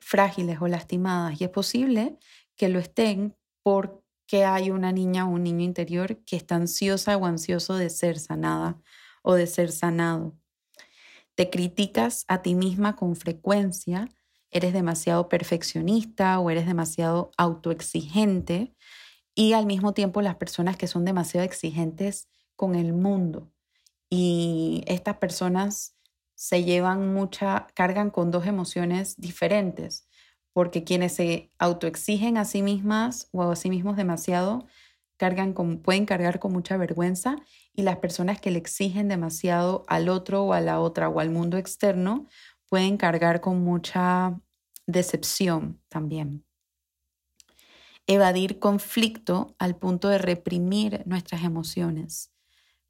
frágiles 0.00 0.58
o 0.60 0.68
lastimadas 0.68 1.40
y 1.40 1.44
es 1.44 1.50
posible 1.50 2.18
que 2.56 2.68
lo 2.68 2.78
estén 2.78 3.36
porque 3.62 4.44
hay 4.44 4.70
una 4.70 4.92
niña 4.92 5.26
o 5.26 5.30
un 5.30 5.42
niño 5.42 5.64
interior 5.64 6.22
que 6.24 6.36
está 6.36 6.54
ansiosa 6.56 7.16
o 7.16 7.26
ansioso 7.26 7.74
de 7.74 7.90
ser 7.90 8.18
sanada 8.18 8.80
o 9.22 9.34
de 9.34 9.46
ser 9.46 9.72
sanado. 9.72 10.38
Te 11.34 11.50
criticas 11.50 12.24
a 12.28 12.42
ti 12.42 12.54
misma 12.54 12.96
con 12.96 13.16
frecuencia, 13.16 14.08
eres 14.50 14.72
demasiado 14.72 15.28
perfeccionista 15.28 16.38
o 16.38 16.50
eres 16.50 16.66
demasiado 16.66 17.30
autoexigente 17.36 18.74
y 19.36 19.52
al 19.52 19.66
mismo 19.66 19.92
tiempo 19.92 20.22
las 20.22 20.36
personas 20.36 20.76
que 20.76 20.88
son 20.88 21.04
demasiado 21.04 21.44
exigentes 21.44 22.28
con 22.56 22.74
el 22.74 22.94
mundo. 22.94 23.52
Y 24.10 24.82
estas 24.86 25.18
personas 25.18 25.94
se 26.34 26.64
llevan 26.64 27.12
mucha, 27.12 27.66
cargan 27.74 28.10
con 28.10 28.30
dos 28.30 28.46
emociones 28.46 29.14
diferentes, 29.18 30.08
porque 30.52 30.84
quienes 30.84 31.12
se 31.12 31.52
autoexigen 31.58 32.38
a 32.38 32.46
sí 32.46 32.62
mismas 32.62 33.28
o 33.32 33.42
a 33.42 33.56
sí 33.56 33.68
mismos 33.68 33.96
demasiado, 33.96 34.66
cargan 35.18 35.52
pueden 35.82 36.06
cargar 36.06 36.38
con 36.38 36.52
mucha 36.52 36.78
vergüenza 36.78 37.36
y 37.74 37.82
las 37.82 37.98
personas 37.98 38.40
que 38.40 38.50
le 38.50 38.58
exigen 38.58 39.08
demasiado 39.08 39.84
al 39.86 40.08
otro 40.08 40.44
o 40.44 40.52
a 40.54 40.62
la 40.62 40.80
otra 40.80 41.10
o 41.10 41.20
al 41.20 41.30
mundo 41.30 41.58
externo 41.58 42.26
pueden 42.70 42.96
cargar 42.96 43.42
con 43.42 43.62
mucha 43.62 44.40
decepción 44.86 45.80
también 45.88 46.45
evadir 48.06 48.58
conflicto 48.58 49.56
al 49.58 49.76
punto 49.76 50.08
de 50.08 50.18
reprimir 50.18 51.02
nuestras 51.06 51.42
emociones. 51.44 52.32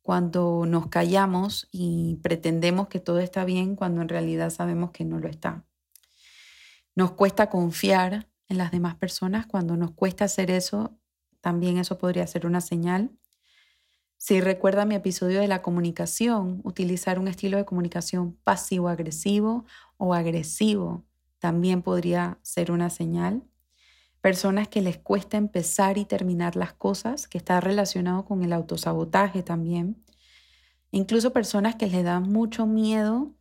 Cuando 0.03 0.65
nos 0.67 0.89
callamos 0.89 1.69
y 1.73 2.21
pretendemos 2.23 2.89
que 2.89 3.01
todo 3.01 3.19
está 3.19 3.45
bien 3.45 3.77
cuando 3.77 4.03
en 4.03 4.09
realidad 4.09 4.51
sabemos 4.51 4.91
que 4.91 5.05
no 5.05 5.19
lo 5.19 5.29
está. 5.29 5.65
Nos 6.95 7.13
cuesta 7.13 7.51
confiar 7.51 8.29
en 8.49 8.59
las 8.59 8.71
demás 8.71 8.95
personas. 8.97 9.47
Cuando 9.47 9.77
nos 9.77 9.91
cuesta 9.93 10.27
hacer 10.27 10.51
eso, 10.51 10.97
también 11.41 11.79
eso 11.79 11.99
podría 11.99 12.27
ser 12.27 12.47
una 12.47 12.61
señal. 12.61 13.11
Si 14.17 14.41
recuerda 14.41 14.87
mi 14.87 14.95
episodio 14.95 15.41
de 15.41 15.49
la 15.49 15.61
comunicación, 15.61 16.61
utilizar 16.65 17.19
un 17.19 17.29
estilo 17.29 17.59
de 17.59 17.65
comunicación 17.65 18.37
pasivo-agresivo 18.45 19.65
o 19.99 20.15
agresivo 20.15 21.05
también 21.39 21.83
podría 21.83 22.39
ser 22.43 22.71
una 22.71 22.91
señal 22.91 23.43
personas 24.27 24.67
que 24.67 24.83
les 24.83 24.99
cuesta 24.99 25.37
empezar 25.37 25.99
y 25.99 26.05
terminar 26.05 26.57
las 26.57 26.73
cosas, 26.73 27.29
que 27.29 27.39
está 27.39 27.61
relacionado 27.61 28.25
con 28.25 28.43
el 28.43 28.53
autosabotaje 28.53 29.45
también. 29.45 30.05
Incluso 30.91 31.33
personas 31.33 31.77
que 31.77 31.87
les 31.87 32.03
da 32.03 32.19
mucho 32.19 32.67
miedo 32.67 33.37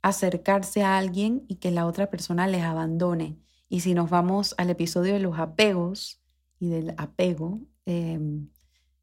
acercarse 0.00 0.84
a 0.84 0.96
alguien 0.96 1.44
y 1.48 1.56
que 1.56 1.70
la 1.70 1.84
otra 1.84 2.08
persona 2.08 2.46
les 2.46 2.62
abandone. 2.62 3.36
Y 3.68 3.80
si 3.80 3.92
nos 3.92 4.08
vamos 4.08 4.54
al 4.56 4.70
episodio 4.70 5.12
de 5.12 5.20
los 5.20 5.38
apegos 5.38 6.22
y 6.58 6.70
del 6.70 6.94
apego, 6.96 7.60
em, 7.84 8.48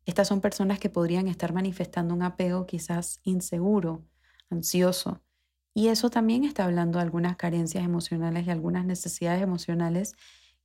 estas 0.08 0.28
son 0.28 0.42
personas 0.42 0.80
que 0.80 0.90
podrían 0.90 1.28
estar 1.28 1.54
manifestando 1.54 2.16
un 2.16 2.24
apego 2.24 2.66
quizás 2.66 3.20
inseguro, 3.24 4.04
ansioso. 4.50 5.22
Y 5.76 5.90
eso 5.90 6.10
también 6.10 6.44
está 6.44 6.66
hablando 6.66 6.98
de 6.98 7.04
algunas 7.04 7.36
carencias 7.36 7.86
emocionales 7.86 8.48
y 8.48 8.50
algunas 8.50 8.84
necesidades 8.84 9.44
emocionales 9.44 10.16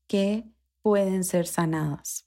que 0.07 0.45
pueden 0.83 1.25
ser 1.25 1.47
sanadas. 1.47 2.27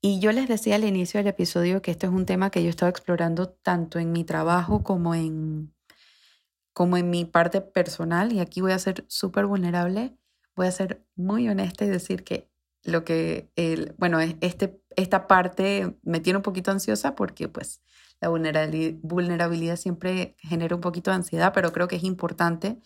Y 0.00 0.20
yo 0.20 0.32
les 0.32 0.48
decía 0.48 0.74
al 0.74 0.84
inicio 0.84 1.18
del 1.18 1.28
episodio 1.28 1.80
que 1.80 1.90
este 1.90 2.06
es 2.06 2.12
un 2.12 2.26
tema 2.26 2.50
que 2.50 2.62
yo 2.62 2.66
he 2.66 2.70
estado 2.70 2.90
explorando 2.90 3.48
tanto 3.48 3.98
en 3.98 4.12
mi 4.12 4.22
trabajo 4.22 4.82
como 4.82 5.14
en, 5.14 5.74
como 6.74 6.98
en 6.98 7.08
mi 7.08 7.24
parte 7.24 7.62
personal. 7.62 8.30
Y 8.32 8.40
aquí 8.40 8.60
voy 8.60 8.72
a 8.72 8.78
ser 8.78 9.06
súper 9.08 9.46
vulnerable, 9.46 10.14
voy 10.54 10.66
a 10.66 10.72
ser 10.72 11.06
muy 11.16 11.48
honesta 11.48 11.86
y 11.86 11.88
decir 11.88 12.22
que 12.22 12.50
lo 12.82 13.02
que, 13.04 13.50
el, 13.56 13.94
bueno, 13.96 14.20
este, 14.20 14.78
esta 14.94 15.26
parte 15.26 15.96
me 16.02 16.20
tiene 16.20 16.36
un 16.36 16.42
poquito 16.42 16.70
ansiosa 16.70 17.14
porque 17.14 17.48
pues 17.48 17.80
la 18.20 18.28
vulnerabilidad 18.28 19.76
siempre 19.76 20.36
genera 20.38 20.74
un 20.74 20.82
poquito 20.82 21.10
de 21.10 21.16
ansiedad, 21.16 21.52
pero 21.54 21.72
creo 21.72 21.88
que 21.88 21.96
es 21.96 22.04
importante 22.04 22.78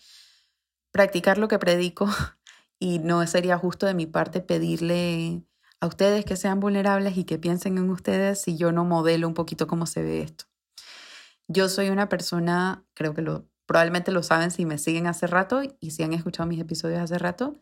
practicar 0.92 1.38
lo 1.38 1.48
que 1.48 1.58
predico 1.58 2.08
y 2.78 2.98
no 2.98 3.26
sería 3.26 3.58
justo 3.58 3.86
de 3.86 3.94
mi 3.94 4.06
parte 4.06 4.40
pedirle 4.40 5.42
a 5.80 5.86
ustedes 5.86 6.24
que 6.24 6.36
sean 6.36 6.60
vulnerables 6.60 7.16
y 7.16 7.24
que 7.24 7.38
piensen 7.38 7.78
en 7.78 7.90
ustedes 7.90 8.40
si 8.40 8.56
yo 8.56 8.72
no 8.72 8.84
modelo 8.84 9.28
un 9.28 9.34
poquito 9.34 9.66
cómo 9.66 9.86
se 9.86 10.02
ve 10.02 10.22
esto. 10.22 10.44
Yo 11.46 11.68
soy 11.68 11.88
una 11.88 12.08
persona, 12.08 12.84
creo 12.94 13.14
que 13.14 13.22
lo, 13.22 13.48
probablemente 13.66 14.12
lo 14.12 14.22
saben 14.22 14.50
si 14.50 14.64
me 14.66 14.78
siguen 14.78 15.06
hace 15.06 15.26
rato 15.26 15.62
y 15.80 15.92
si 15.92 16.02
han 16.02 16.12
escuchado 16.12 16.48
mis 16.48 16.60
episodios 16.60 17.00
hace 17.00 17.18
rato, 17.18 17.60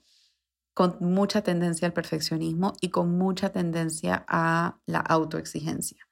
con 0.75 0.99
mucha 1.01 1.43
tendencia 1.43 1.87
al 1.87 1.95
perfeccionismo 1.95 2.75
y 2.81 2.91
con 2.91 3.17
mucha 3.17 3.51
tendencia 3.51 4.25
a 4.29 4.79
la 4.87 4.99
autoexigencia. 4.99 6.07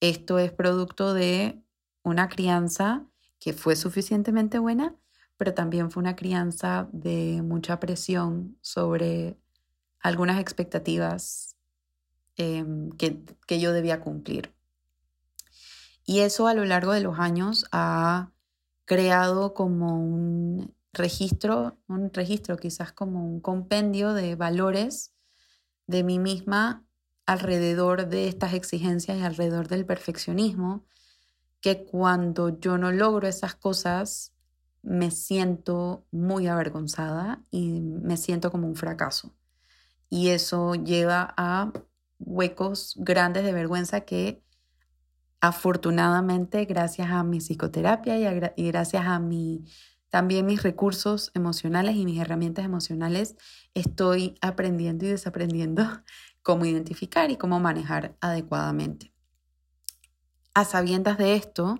Esto 0.00 0.38
es 0.38 0.52
producto 0.52 1.14
de 1.14 1.62
una 2.02 2.28
crianza 2.28 3.06
que 3.38 3.54
fue 3.54 3.76
suficientemente 3.76 4.58
buena, 4.58 4.94
pero 5.36 5.54
también 5.54 5.90
fue 5.90 6.00
una 6.02 6.16
crianza 6.16 6.88
de 6.92 7.42
mucha 7.42 7.80
presión 7.80 8.56
sobre 8.60 9.36
algunas 10.00 10.40
expectativas 10.40 11.56
em, 12.36 12.90
que, 12.92 13.22
que 13.46 13.60
yo 13.60 13.72
debía 13.72 14.00
cumplir. 14.00 14.54
Y 16.06 16.20
eso 16.20 16.46
a 16.46 16.54
lo 16.54 16.64
largo 16.64 16.92
de 16.92 17.00
los 17.00 17.18
años 17.18 17.66
ha 17.72 18.30
creado 18.84 19.54
como 19.54 19.98
un 19.98 20.74
registro, 20.92 21.78
un 21.88 22.12
registro 22.12 22.56
quizás 22.56 22.92
como 22.92 23.24
un 23.26 23.40
compendio 23.40 24.12
de 24.12 24.36
valores 24.36 25.14
de 25.86 26.04
mí 26.04 26.18
misma 26.18 26.84
alrededor 27.26 28.08
de 28.08 28.28
estas 28.28 28.54
exigencias 28.54 29.18
y 29.18 29.22
alrededor 29.22 29.68
del 29.68 29.86
perfeccionismo, 29.86 30.84
que 31.60 31.84
cuando 31.84 32.60
yo 32.60 32.76
no 32.76 32.92
logro 32.92 33.26
esas 33.26 33.54
cosas, 33.54 34.33
me 34.84 35.10
siento 35.10 36.06
muy 36.12 36.46
avergonzada 36.46 37.42
y 37.50 37.80
me 37.80 38.16
siento 38.16 38.50
como 38.50 38.68
un 38.68 38.76
fracaso. 38.76 39.34
Y 40.10 40.28
eso 40.28 40.74
lleva 40.74 41.34
a 41.36 41.72
huecos 42.18 42.94
grandes 42.98 43.44
de 43.44 43.52
vergüenza 43.52 44.02
que 44.02 44.44
afortunadamente 45.40 46.64
gracias 46.66 47.10
a 47.10 47.24
mi 47.24 47.38
psicoterapia 47.38 48.18
y, 48.56 48.66
gracias 48.68 49.06
a 49.06 49.18
mi, 49.18 49.64
también 50.10 50.46
mis 50.46 50.62
recursos 50.62 51.30
emocionales 51.34 51.96
y 51.96 52.04
mis 52.04 52.20
herramientas 52.20 52.64
emocionales, 52.64 53.36
estoy 53.72 54.36
aprendiendo 54.42 55.06
y 55.06 55.08
desaprendiendo 55.08 55.84
cómo 56.42 56.66
identificar 56.66 57.30
y 57.30 57.36
cómo 57.36 57.58
manejar 57.58 58.16
adecuadamente. 58.20 59.14
A 60.52 60.64
sabiendas 60.64 61.18
de 61.18 61.36
esto, 61.36 61.78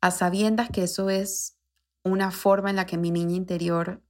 a 0.00 0.10
sabiendas 0.10 0.68
que 0.68 0.82
eso 0.82 1.10
es 1.10 1.57
una 2.02 2.30
forma 2.30 2.70
en 2.70 2.76
la 2.76 2.86
que 2.86 2.98
mi 2.98 3.10
niña 3.10 3.36
interior 3.36 4.02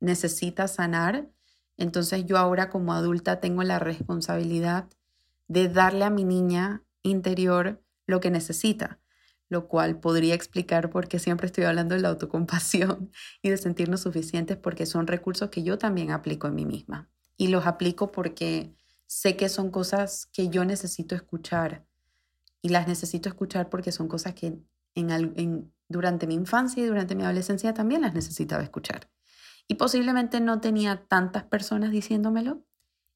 necesita 0.00 0.68
sanar. 0.68 1.28
Entonces 1.76 2.24
yo 2.26 2.38
ahora 2.38 2.70
como 2.70 2.92
adulta 2.92 3.40
tengo 3.40 3.62
la 3.62 3.78
responsabilidad 3.78 4.88
de 5.48 5.68
darle 5.68 6.04
a 6.04 6.10
mi 6.10 6.24
niña 6.24 6.82
interior 7.02 7.82
lo 8.06 8.20
que 8.20 8.30
necesita, 8.30 9.00
lo 9.48 9.68
cual 9.68 9.98
podría 9.98 10.34
explicar 10.34 10.90
por 10.90 11.08
qué 11.08 11.18
siempre 11.18 11.46
estoy 11.46 11.64
hablando 11.64 11.94
de 11.94 12.02
la 12.02 12.10
autocompasión 12.10 13.10
y 13.42 13.50
de 13.50 13.56
sentirnos 13.56 14.00
suficientes 14.00 14.56
porque 14.56 14.86
son 14.86 15.06
recursos 15.06 15.50
que 15.50 15.62
yo 15.62 15.78
también 15.78 16.10
aplico 16.10 16.46
en 16.46 16.54
mí 16.54 16.66
misma. 16.66 17.08
Y 17.36 17.48
los 17.48 17.66
aplico 17.66 18.12
porque 18.12 18.74
sé 19.06 19.36
que 19.36 19.48
son 19.48 19.70
cosas 19.70 20.28
que 20.32 20.50
yo 20.50 20.64
necesito 20.64 21.14
escuchar 21.14 21.84
y 22.62 22.68
las 22.68 22.86
necesito 22.86 23.28
escuchar 23.28 23.68
porque 23.68 23.92
son 23.92 24.08
cosas 24.08 24.34
que 24.34 24.58
en, 24.94 25.72
durante 25.90 26.26
mi 26.26 26.34
infancia 26.34 26.82
y 26.82 26.86
durante 26.86 27.14
mi 27.14 27.24
adolescencia 27.24 27.74
también 27.74 28.00
las 28.00 28.14
necesitaba 28.14 28.62
escuchar. 28.62 29.10
Y 29.66 29.74
posiblemente 29.74 30.40
no 30.40 30.60
tenía 30.60 31.04
tantas 31.06 31.44
personas 31.44 31.90
diciéndomelo 31.90 32.64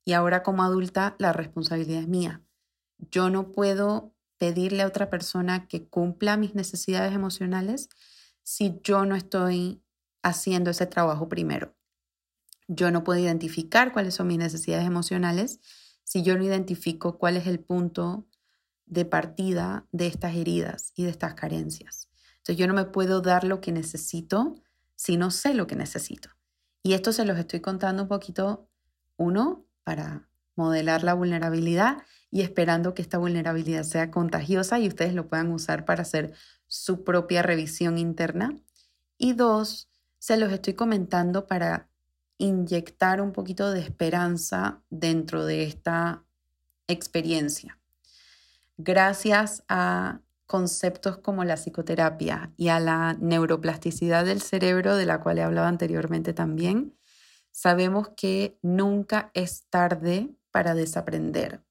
y 0.04 0.12
ahora 0.12 0.42
como 0.42 0.62
adulta 0.64 1.14
la 1.18 1.32
responsabilidad 1.32 2.02
es 2.02 2.08
mía. 2.08 2.42
Yo 2.98 3.30
no 3.30 3.52
puedo 3.52 4.14
pedirle 4.38 4.82
a 4.82 4.88
otra 4.88 5.08
persona 5.08 5.68
que 5.68 5.86
cumpla 5.88 6.36
mis 6.36 6.54
necesidades 6.54 7.14
emocionales 7.14 7.88
si 8.42 8.80
yo 8.82 9.06
no 9.06 9.14
estoy 9.14 9.82
haciendo 10.22 10.70
ese 10.70 10.86
trabajo 10.86 11.28
primero. 11.28 11.76
Yo 12.66 12.90
no 12.90 13.04
puedo 13.04 13.20
identificar 13.20 13.92
cuáles 13.92 14.14
son 14.14 14.26
mis 14.26 14.38
necesidades 14.38 14.86
emocionales 14.86 15.60
si 16.02 16.22
yo 16.22 16.36
no 16.36 16.44
identifico 16.44 17.18
cuál 17.18 17.36
es 17.36 17.46
el 17.46 17.60
punto 17.60 18.26
de 18.84 19.04
partida 19.04 19.86
de 19.92 20.08
estas 20.08 20.34
heridas 20.34 20.92
y 20.96 21.04
de 21.04 21.10
estas 21.10 21.34
carencias. 21.34 22.10
Entonces 22.44 22.58
yo 22.58 22.66
no 22.66 22.74
me 22.74 22.84
puedo 22.84 23.22
dar 23.22 23.44
lo 23.44 23.62
que 23.62 23.72
necesito 23.72 24.54
si 24.96 25.16
no 25.16 25.30
sé 25.30 25.54
lo 25.54 25.66
que 25.66 25.76
necesito. 25.76 26.28
Y 26.82 26.92
esto 26.92 27.10
se 27.12 27.24
los 27.24 27.38
estoy 27.38 27.60
contando 27.60 28.02
un 28.02 28.08
poquito, 28.08 28.68
uno, 29.16 29.64
para 29.82 30.28
modelar 30.54 31.02
la 31.02 31.14
vulnerabilidad 31.14 32.02
y 32.30 32.42
esperando 32.42 32.92
que 32.92 33.00
esta 33.00 33.18
vulnerabilidad 33.18 33.82
sea 33.84 34.10
contagiosa 34.10 34.78
y 34.78 34.88
ustedes 34.88 35.14
lo 35.14 35.26
puedan 35.26 35.50
usar 35.52 35.86
para 35.86 36.02
hacer 36.02 36.34
su 36.66 37.02
propia 37.02 37.42
revisión 37.42 37.96
interna. 37.96 38.54
Y 39.16 39.32
dos, 39.32 39.88
se 40.18 40.36
los 40.36 40.52
estoy 40.52 40.74
comentando 40.74 41.46
para 41.46 41.88
inyectar 42.36 43.22
un 43.22 43.32
poquito 43.32 43.70
de 43.70 43.80
esperanza 43.80 44.82
dentro 44.90 45.46
de 45.46 45.64
esta 45.64 46.24
experiencia 46.88 47.78
gracias 48.76 49.62
a 49.68 50.20
conceptos 50.46 51.18
como 51.18 51.44
la 51.44 51.56
psicoterapia 51.56 52.52
y 52.56 52.68
a 52.68 52.80
la 52.80 53.14
neuroplasticidad 53.14 54.24
del 54.24 54.40
cerebro, 54.40 54.96
de 54.96 55.06
la 55.06 55.20
cual 55.20 55.38
he 55.38 55.42
hablado 55.42 55.66
anteriormente 55.66 56.34
también, 56.34 56.98
sabemos 57.50 58.10
que 58.16 58.58
nunca 58.62 59.30
es 59.34 59.66
tarde 59.70 60.34
para 60.50 60.74
desaprender 60.74 61.64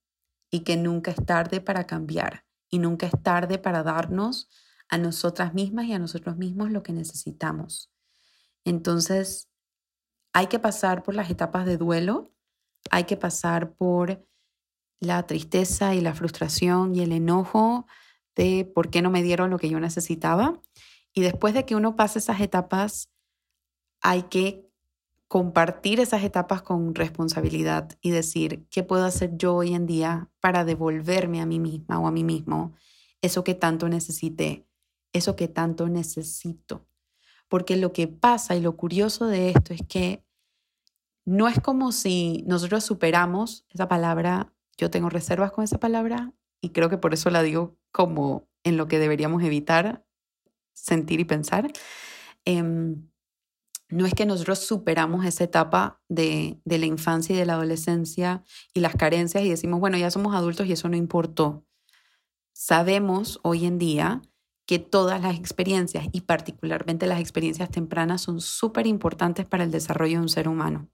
y 0.49 0.61
que 0.61 0.77
nunca 0.77 1.11
es 1.11 1.25
tarde 1.25 1.61
para 1.61 1.85
cambiar 1.85 2.45
y 2.69 2.79
nunca 2.79 3.05
es 3.05 3.13
tarde 3.21 3.59
para 3.59 3.83
darnos 3.83 4.49
a 4.89 4.97
nosotras 4.97 5.53
mismas 5.53 5.85
y 5.85 5.93
a 5.93 5.99
nosotros 5.99 6.37
mismos 6.37 6.71
lo 6.71 6.83
que 6.83 6.93
necesitamos. 6.93 7.91
Entonces, 8.65 9.49
hay 10.33 10.47
que 10.47 10.59
pasar 10.59 11.03
por 11.03 11.15
las 11.15 11.29
etapas 11.29 11.65
de 11.65 11.77
duelo, 11.77 12.31
hay 12.89 13.03
que 13.03 13.17
pasar 13.17 13.73
por 13.73 14.25
la 14.99 15.25
tristeza 15.27 15.95
y 15.95 16.01
la 16.01 16.15
frustración 16.15 16.95
y 16.95 17.01
el 17.01 17.11
enojo 17.11 17.85
de 18.35 18.65
por 18.65 18.89
qué 18.89 19.01
no 19.01 19.11
me 19.11 19.23
dieron 19.23 19.49
lo 19.49 19.59
que 19.59 19.69
yo 19.69 19.79
necesitaba. 19.79 20.59
Y 21.13 21.21
después 21.21 21.53
de 21.53 21.65
que 21.65 21.75
uno 21.75 21.95
pase 21.95 22.19
esas 22.19 22.41
etapas, 22.41 23.09
hay 24.01 24.23
que 24.23 24.69
compartir 25.27 25.99
esas 25.99 26.23
etapas 26.23 26.61
con 26.61 26.93
responsabilidad 26.93 27.97
y 28.01 28.11
decir, 28.11 28.67
¿qué 28.69 28.83
puedo 28.83 29.05
hacer 29.05 29.35
yo 29.35 29.55
hoy 29.55 29.73
en 29.73 29.87
día 29.87 30.29
para 30.39 30.63
devolverme 30.63 31.41
a 31.41 31.45
mí 31.45 31.59
misma 31.59 31.99
o 31.99 32.07
a 32.07 32.11
mí 32.11 32.23
mismo 32.23 32.73
eso 33.21 33.43
que 33.43 33.55
tanto 33.55 33.89
necesité, 33.89 34.67
eso 35.11 35.35
que 35.35 35.47
tanto 35.47 35.89
necesito? 35.89 36.85
Porque 37.47 37.77
lo 37.77 37.93
que 37.93 38.07
pasa 38.07 38.55
y 38.55 38.61
lo 38.61 38.75
curioso 38.75 39.25
de 39.25 39.49
esto 39.49 39.73
es 39.73 39.81
que 39.87 40.23
no 41.25 41.47
es 41.47 41.59
como 41.59 41.91
si 41.91 42.43
nosotros 42.45 42.83
superamos, 42.83 43.65
esa 43.69 43.87
palabra 43.87 44.53
yo 44.77 44.91
tengo 44.91 45.09
reservas 45.09 45.51
con 45.51 45.63
esa 45.63 45.79
palabra 45.79 46.33
y 46.61 46.69
creo 46.69 46.89
que 46.89 46.97
por 46.97 47.13
eso 47.13 47.29
la 47.29 47.41
digo 47.41 47.77
como 47.93 48.49
en 48.65 48.75
lo 48.75 48.89
que 48.89 48.99
deberíamos 48.99 49.41
evitar 49.43 50.05
sentir 50.73 51.21
y 51.21 51.25
pensar. 51.25 51.71
Em, 52.43 53.07
no 53.89 54.05
es 54.05 54.13
que 54.13 54.25
nosotros 54.25 54.59
superamos 54.59 55.25
esa 55.25 55.45
etapa 55.45 56.01
de, 56.09 56.59
de, 56.65 56.77
la 56.79 56.87
infancia 56.87 57.35
y 57.35 57.39
de 57.39 57.45
la 57.45 57.53
adolescencia 57.53 58.43
y 58.73 58.81
las 58.81 58.95
carencias 58.95 59.43
y 59.43 59.49
decimos, 59.49 59.79
bueno, 59.79 59.97
ya 59.97 60.11
somos 60.11 60.35
adultos 60.35 60.65
y 60.67 60.73
eso 60.73 60.89
no 60.89 60.97
importó. 60.97 61.65
Sabemos 62.53 63.39
hoy 63.43 63.65
en 63.65 63.77
día 63.77 64.21
que 64.65 64.79
todas 64.79 65.21
las 65.21 65.37
experiencias 65.37 66.07
y 66.11 66.21
particularmente 66.21 67.05
las 67.05 67.19
experiencias 67.19 67.69
tempranas 67.69 68.21
son 68.21 68.41
súper 68.41 68.87
importantes 68.87 69.45
para 69.45 69.63
el 69.63 69.71
desarrollo 69.71 70.17
de 70.17 70.23
un 70.23 70.29
ser 70.29 70.47
humano. 70.47 70.89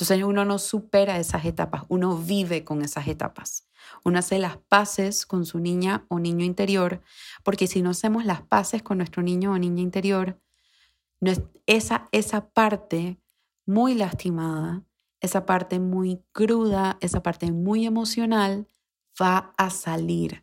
Entonces 0.00 0.24
uno 0.24 0.46
no 0.46 0.58
supera 0.58 1.18
esas 1.18 1.44
etapas, 1.44 1.84
uno 1.88 2.16
vive 2.16 2.64
con 2.64 2.80
esas 2.80 3.06
etapas. 3.06 3.68
Uno 4.02 4.18
hace 4.18 4.38
las 4.38 4.56
paces 4.56 5.26
con 5.26 5.44
su 5.44 5.58
niña 5.58 6.06
o 6.08 6.18
niño 6.18 6.42
interior, 6.42 7.02
porque 7.44 7.66
si 7.66 7.82
no 7.82 7.90
hacemos 7.90 8.24
las 8.24 8.40
paces 8.40 8.82
con 8.82 8.96
nuestro 8.96 9.22
niño 9.22 9.52
o 9.52 9.58
niña 9.58 9.82
interior, 9.82 10.40
esa, 11.66 12.08
esa 12.12 12.48
parte 12.48 13.18
muy 13.66 13.94
lastimada, 13.94 14.82
esa 15.20 15.44
parte 15.44 15.78
muy 15.78 16.22
cruda, 16.32 16.96
esa 17.02 17.22
parte 17.22 17.52
muy 17.52 17.84
emocional, 17.84 18.66
va 19.20 19.52
a 19.58 19.68
salir. 19.68 20.42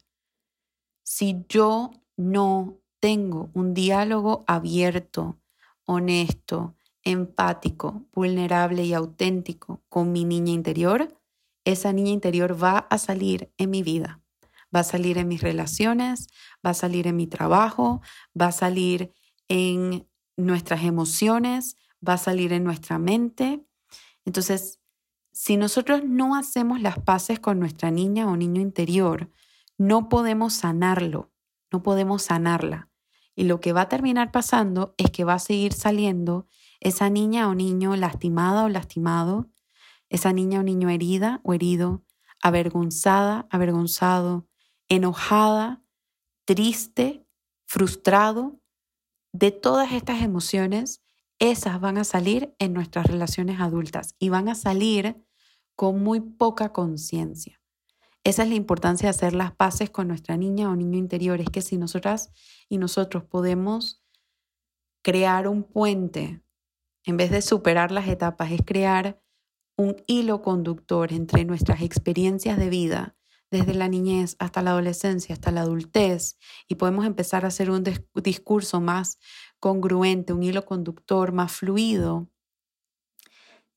Si 1.02 1.46
yo 1.50 1.90
no 2.16 2.78
tengo 3.00 3.50
un 3.56 3.74
diálogo 3.74 4.44
abierto, 4.46 5.40
honesto, 5.86 6.76
empático, 7.08 8.06
vulnerable 8.14 8.84
y 8.84 8.94
auténtico 8.94 9.82
con 9.88 10.12
mi 10.12 10.26
niña 10.26 10.52
interior, 10.52 11.18
esa 11.64 11.94
niña 11.94 12.12
interior 12.12 12.62
va 12.62 12.80
a 12.90 12.98
salir 12.98 13.52
en 13.58 13.70
mi 13.70 13.82
vida, 13.82 14.22
va 14.76 14.82
a 14.82 14.84
salir 14.84 15.18
en 15.18 15.28
mis 15.28 15.42
relaciones, 15.42 16.28
va 16.66 16.72
a 16.72 16.74
salir 16.74 17.08
en 17.08 17.16
mi 17.16 17.26
trabajo, 17.28 18.02
va 18.40 18.48
a 18.48 18.52
salir 18.52 19.14
en 19.48 20.08
nuestras 20.36 20.84
emociones, 20.84 21.78
va 22.08 22.14
a 22.14 22.18
salir 22.18 22.52
en 22.52 22.64
nuestra 22.64 23.00
mente. 23.00 23.66
Entonces, 24.26 24.82
si 25.32 25.56
nosotros 25.56 26.04
no 26.04 26.36
hacemos 26.36 26.82
las 26.82 27.00
paces 27.00 27.40
con 27.40 27.60
nuestra 27.60 27.90
niña 27.90 28.28
o 28.28 28.36
niño 28.36 28.62
interior, 28.62 29.32
no 29.78 30.10
podemos 30.10 30.54
sanarlo, 30.54 31.32
no 31.72 31.84
podemos 31.84 32.24
sanarla. 32.24 32.90
Y 33.34 33.44
lo 33.44 33.62
que 33.62 33.72
va 33.72 33.82
a 33.82 33.90
terminar 33.90 34.32
pasando 34.32 34.94
es 34.98 35.12
que 35.12 35.24
va 35.24 35.36
a 35.36 35.40
seguir 35.40 35.72
saliendo 35.72 36.48
esa 36.80 37.10
niña 37.10 37.50
o 37.50 37.56
niño 37.56 37.96
lastimada 37.96 38.66
o 38.66 38.70
lastimado, 38.70 39.50
esa 40.10 40.34
niña 40.34 40.60
o 40.60 40.64
niño 40.64 40.90
herida 40.90 41.42
o 41.44 41.54
herido, 41.54 42.04
avergonzada, 42.42 43.48
avergonzado, 43.50 44.48
enojada, 44.90 45.84
triste, 46.46 47.26
frustrado, 47.66 48.62
de 49.34 49.52
todas 49.52 49.92
estas 49.92 50.22
emociones, 50.22 51.04
esas 51.40 51.80
van 51.80 51.98
a 51.98 52.04
salir 52.04 52.56
en 52.58 52.74
nuestras 52.74 53.06
relaciones 53.06 53.60
adultas 53.60 54.16
y 54.18 54.30
van 54.30 54.50
a 54.50 54.56
salir 54.56 55.24
con 55.76 56.02
muy 56.02 56.22
poca 56.22 56.74
conciencia. 56.74 57.62
Esa 58.24 58.44
es 58.44 58.50
la 58.50 58.56
importancia 58.56 59.08
de 59.08 59.12
hacer 59.12 59.34
las 59.34 59.52
paces 59.52 59.90
con 59.90 60.08
nuestra 60.08 60.38
niña 60.38 60.70
o 60.70 60.76
niño 60.76 60.98
interior, 60.98 61.40
es 61.40 61.50
que 61.50 61.62
si 61.62 61.78
nosotras 61.78 62.32
y 62.68 62.78
nosotros 62.78 63.24
podemos 63.24 64.04
crear 65.04 65.48
un 65.48 65.64
puente 65.64 66.42
en 67.08 67.16
vez 67.16 67.32
de 67.32 67.42
superar 67.42 67.92
las 67.92 68.08
etapas, 68.10 68.52
es 68.52 68.62
crear 68.66 69.22
un 69.78 69.96
hilo 70.08 70.42
conductor 70.42 71.14
entre 71.14 71.46
nuestras 71.46 71.82
experiencias 71.82 72.58
de 72.58 72.70
vida, 72.70 73.16
desde 73.50 73.74
la 73.74 73.88
niñez 73.88 74.36
hasta 74.40 74.62
la 74.62 74.72
adolescencia, 74.72 75.32
hasta 75.32 75.52
la 75.52 75.62
adultez, 75.62 76.38
y 76.68 76.76
podemos 76.76 77.06
empezar 77.06 77.46
a 77.46 77.48
hacer 77.48 77.72
un 77.72 77.86
discurso 78.14 78.82
más 78.82 79.20
congruente, 79.62 80.34
un 80.34 80.44
hilo 80.44 80.66
conductor 80.66 81.32
más 81.32 81.54
fluido, 81.54 82.30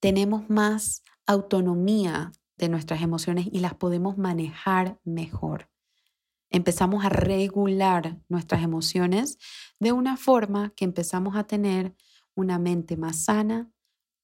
tenemos 0.01 0.51
más 0.51 1.05
autonomía 1.25 2.33
de 2.57 2.69
nuestras 2.69 3.01
emociones 3.01 3.47
y 3.53 3.61
las 3.61 3.75
podemos 3.75 4.19
manejar 4.19 4.99
mejor. 5.05 5.71
Empezamos 6.51 7.05
a 7.05 7.11
regular 7.11 8.19
nuestras 8.29 8.64
emociones 8.64 9.38
de 9.79 9.93
una 9.93 10.16
forma 10.16 10.71
que 10.75 10.85
empezamos 10.85 11.37
a 11.37 11.45
tener 11.45 11.95
una 12.35 12.59
mente 12.59 12.97
más 12.97 13.25
sana, 13.25 13.71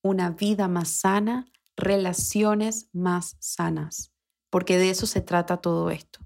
una 0.03 0.31
vida 0.31 0.69
más 0.69 0.89
sana, 0.89 1.47
relaciones 1.77 2.89
más 2.93 3.37
sanas, 3.41 4.13
porque 4.51 4.79
de 4.79 4.91
eso 4.91 5.07
se 5.07 5.21
trata 5.21 5.59
todo 5.59 5.91
esto. 5.91 6.21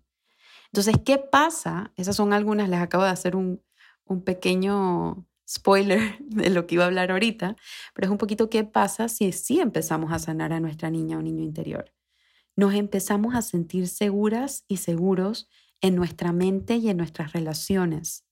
Entonces, 0.67 0.95
¿qué 1.05 1.19
pasa? 1.19 1.93
Esas 1.97 2.17
son 2.17 2.33
algunas, 2.33 2.69
les 2.69 2.81
acabo 2.81 3.05
de 3.05 3.11
hacer 3.11 3.35
un, 3.35 3.63
un 4.05 4.23
pequeño 4.23 5.27
spoiler 5.49 6.17
de 6.21 6.51
lo 6.51 6.67
que 6.67 6.77
iba 6.77 6.85
a 6.85 6.87
hablar 6.87 7.11
ahorita, 7.11 7.57
pero 7.95 8.07
es 8.07 8.11
un 8.11 8.19
poquito 8.19 8.51
qué 8.51 8.65
pasa 8.65 9.09
si 9.09 9.33
sí 9.33 9.61
empezamos 9.61 10.13
a 10.13 10.19
sanar 10.19 10.53
a 10.53 10.61
nuestra 10.61 10.91
niña 10.91 11.19
o 11.19 11.23
niño 11.23 11.43
interior. 11.43 11.93
Nos 12.57 12.75
empezamos 12.75 13.35
a 13.35 13.43
sentir 13.43 13.89
seguras 13.89 14.65
y 14.69 14.79
seguros 14.79 15.49
en 15.81 15.97
nuestra 15.97 16.33
mente 16.33 16.77
y 16.77 16.91
en 16.91 16.99
nuestras 16.99 17.33
relaciones. 17.33 18.27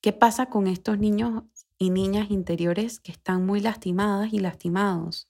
¿Qué 0.00 0.12
pasa 0.12 0.46
con 0.46 0.66
estos 0.66 0.98
niños 0.98 1.44
y 1.78 1.90
niñas 1.90 2.30
interiores 2.30 3.00
que 3.00 3.12
están 3.12 3.44
muy 3.44 3.60
lastimadas 3.60 4.32
y 4.32 4.38
lastimados? 4.38 5.28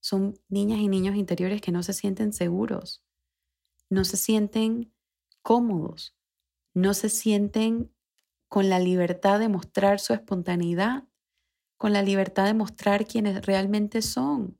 Son 0.00 0.38
niñas 0.48 0.78
y 0.78 0.88
niños 0.88 1.16
interiores 1.16 1.60
que 1.60 1.72
no 1.72 1.82
se 1.82 1.92
sienten 1.92 2.32
seguros, 2.32 3.02
no 3.90 4.04
se 4.04 4.16
sienten 4.16 4.92
cómodos, 5.42 6.16
no 6.74 6.94
se 6.94 7.08
sienten 7.08 7.92
con 8.48 8.68
la 8.68 8.78
libertad 8.78 9.38
de 9.38 9.48
mostrar 9.48 9.98
su 9.98 10.12
espontaneidad, 10.12 11.04
con 11.76 11.92
la 11.92 12.02
libertad 12.02 12.46
de 12.46 12.54
mostrar 12.54 13.06
quienes 13.06 13.44
realmente 13.44 14.02
son, 14.02 14.58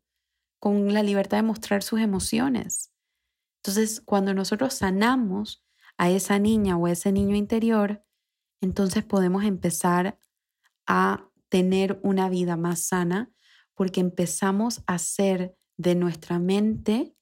con 0.59 0.93
la 0.93 1.03
libertad 1.03 1.39
de 1.39 1.43
mostrar 1.45 1.83
sus 1.83 2.01
emociones. 2.01 2.93
Entonces, 3.63 4.01
cuando 4.01 4.35
nosotros 4.35 4.75
sanamos 4.75 5.65
a 5.97 6.11
esa 6.11 6.39
niña 6.39 6.77
o 6.77 6.89
ese 6.89 7.13
niño 7.13 7.37
interior, 7.37 8.05
entonces 8.61 9.05
podemos 9.05 9.45
empezar 9.45 10.19
a 10.87 11.29
tener 11.49 12.01
una 12.03 12.29
vida 12.29 12.57
más 12.57 12.81
sana 12.81 13.31
porque 13.75 14.01
empezamos 14.01 14.83
a 14.87 14.95
hacer 14.95 15.57
de 15.77 15.95
nuestra 15.95 16.39
mente, 16.39 17.15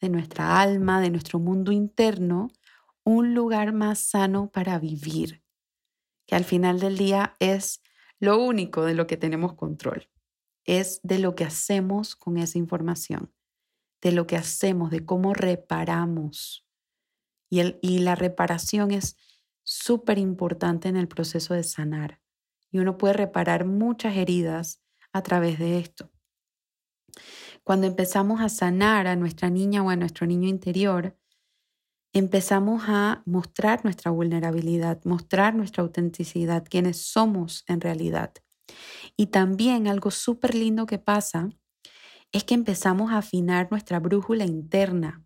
de 0.00 0.08
nuestra 0.08 0.60
alma, 0.60 1.00
de 1.00 1.10
nuestro 1.10 1.38
mundo 1.38 1.72
interno, 1.72 2.48
un 3.04 3.34
lugar 3.34 3.72
más 3.72 3.98
sano 3.98 4.50
para 4.50 4.78
vivir, 4.78 5.42
que 6.26 6.34
al 6.36 6.44
final 6.44 6.80
del 6.80 6.96
día 6.96 7.36
es 7.38 7.82
lo 8.18 8.42
único 8.42 8.84
de 8.84 8.94
lo 8.94 9.06
que 9.06 9.16
tenemos 9.16 9.54
control, 9.54 10.08
es 10.64 11.00
de 11.02 11.18
lo 11.18 11.34
que 11.34 11.44
hacemos 11.44 12.16
con 12.16 12.36
esa 12.36 12.58
información, 12.58 13.34
de 14.00 14.12
lo 14.12 14.26
que 14.26 14.36
hacemos, 14.36 14.90
de 14.90 15.04
cómo 15.04 15.34
reparamos. 15.34 16.66
Y, 17.50 17.60
el, 17.60 17.78
y 17.82 17.98
la 17.98 18.14
reparación 18.14 18.90
es 18.90 19.16
súper 19.64 20.18
importante 20.18 20.88
en 20.88 20.96
el 20.96 21.08
proceso 21.08 21.54
de 21.54 21.64
sanar. 21.64 22.19
Y 22.70 22.78
uno 22.78 22.98
puede 22.98 23.14
reparar 23.14 23.64
muchas 23.64 24.16
heridas 24.16 24.82
a 25.12 25.22
través 25.22 25.58
de 25.58 25.78
esto. 25.78 26.10
Cuando 27.64 27.86
empezamos 27.86 28.40
a 28.40 28.48
sanar 28.48 29.06
a 29.06 29.16
nuestra 29.16 29.50
niña 29.50 29.82
o 29.82 29.90
a 29.90 29.96
nuestro 29.96 30.26
niño 30.26 30.48
interior, 30.48 31.16
empezamos 32.12 32.84
a 32.86 33.22
mostrar 33.26 33.84
nuestra 33.84 34.10
vulnerabilidad, 34.10 35.00
mostrar 35.04 35.54
nuestra 35.54 35.82
autenticidad, 35.82 36.64
quienes 36.68 37.02
somos 37.02 37.64
en 37.68 37.80
realidad. 37.80 38.32
Y 39.16 39.26
también 39.26 39.88
algo 39.88 40.10
súper 40.10 40.54
lindo 40.54 40.86
que 40.86 40.98
pasa 40.98 41.50
es 42.32 42.44
que 42.44 42.54
empezamos 42.54 43.12
a 43.12 43.18
afinar 43.18 43.68
nuestra 43.70 43.98
brújula 44.00 44.44
interna. 44.44 45.24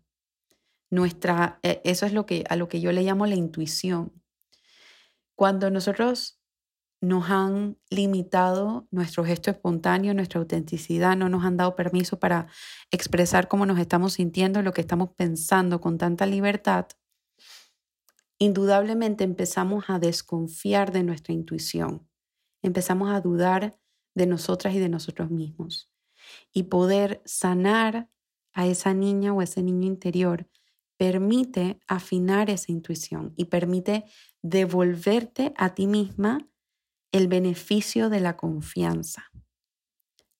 Nuestra, 0.89 1.59
e, 1.63 1.81
eso 1.83 2.05
es 2.05 2.13
lo 2.13 2.25
que, 2.25 2.43
a 2.49 2.55
lo 2.55 2.67
que 2.67 2.81
yo 2.81 2.91
le 2.91 3.03
llamo 3.03 3.25
la 3.25 3.35
intuición. 3.35 4.13
Cuando 5.35 5.69
nosotros 5.69 6.34
nos 7.05 7.29
han 7.29 7.77
limitado 7.89 8.87
nuestro 8.89 9.23
gesto 9.23 9.51
espontáneo, 9.51 10.13
nuestra 10.13 10.39
autenticidad, 10.39 11.15
no 11.15 11.29
nos 11.29 11.43
han 11.45 11.55
dado 11.55 11.75
permiso 11.75 12.19
para 12.19 12.47
expresar 12.89 13.47
cómo 13.47 13.65
nos 13.65 13.79
estamos 13.79 14.13
sintiendo, 14.13 14.61
lo 14.61 14.73
que 14.73 14.81
estamos 14.81 15.09
pensando 15.15 15.79
con 15.81 15.97
tanta 15.97 16.25
libertad, 16.25 16.87
indudablemente 18.39 19.23
empezamos 19.23 19.85
a 19.87 19.99
desconfiar 19.99 20.91
de 20.91 21.03
nuestra 21.03 21.33
intuición, 21.33 22.07
empezamos 22.61 23.11
a 23.11 23.21
dudar 23.21 23.77
de 24.15 24.25
nosotras 24.25 24.73
y 24.73 24.79
de 24.79 24.89
nosotros 24.89 25.29
mismos. 25.29 25.91
Y 26.51 26.63
poder 26.63 27.21
sanar 27.25 28.09
a 28.53 28.65
esa 28.65 28.93
niña 28.95 29.31
o 29.31 29.43
ese 29.43 29.61
niño 29.61 29.85
interior 29.87 30.47
permite 30.97 31.79
afinar 31.87 32.49
esa 32.49 32.71
intuición 32.71 33.33
y 33.35 33.45
permite 33.45 34.05
devolverte 34.41 35.53
a 35.57 35.75
ti 35.75 35.85
misma 35.85 36.39
el 37.15 37.29
beneficio 37.29 38.09
de 38.09 38.19
la 38.19 38.35
confianza. 38.35 39.31